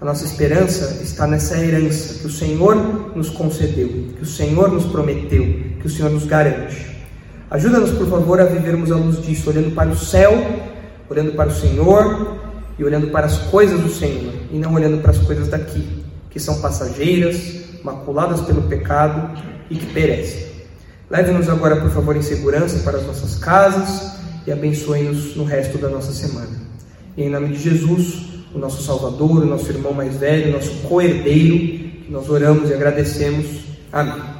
[0.00, 2.76] A nossa esperança está nessa herança que o Senhor
[3.16, 5.42] nos concedeu, que o Senhor nos prometeu,
[5.80, 6.86] que o Senhor nos garante.
[7.50, 10.32] Ajuda-nos, por favor, a vivermos à luz disso, olhando para o céu
[11.08, 12.38] olhando para o Senhor
[12.78, 16.38] e olhando para as coisas do Senhor, e não olhando para as coisas daqui, que
[16.38, 17.36] são passageiras,
[17.82, 19.36] maculadas pelo pecado
[19.68, 20.46] e que perecem.
[21.10, 24.12] Leve-nos agora, por favor, em segurança para as nossas casas
[24.46, 26.68] e abençoe-nos no resto da nossa semana.
[27.16, 30.70] E em nome de Jesus, o nosso Salvador, o nosso irmão mais velho, o nosso
[30.82, 33.46] co-herdeiro, nós oramos e agradecemos.
[33.92, 34.37] Amém.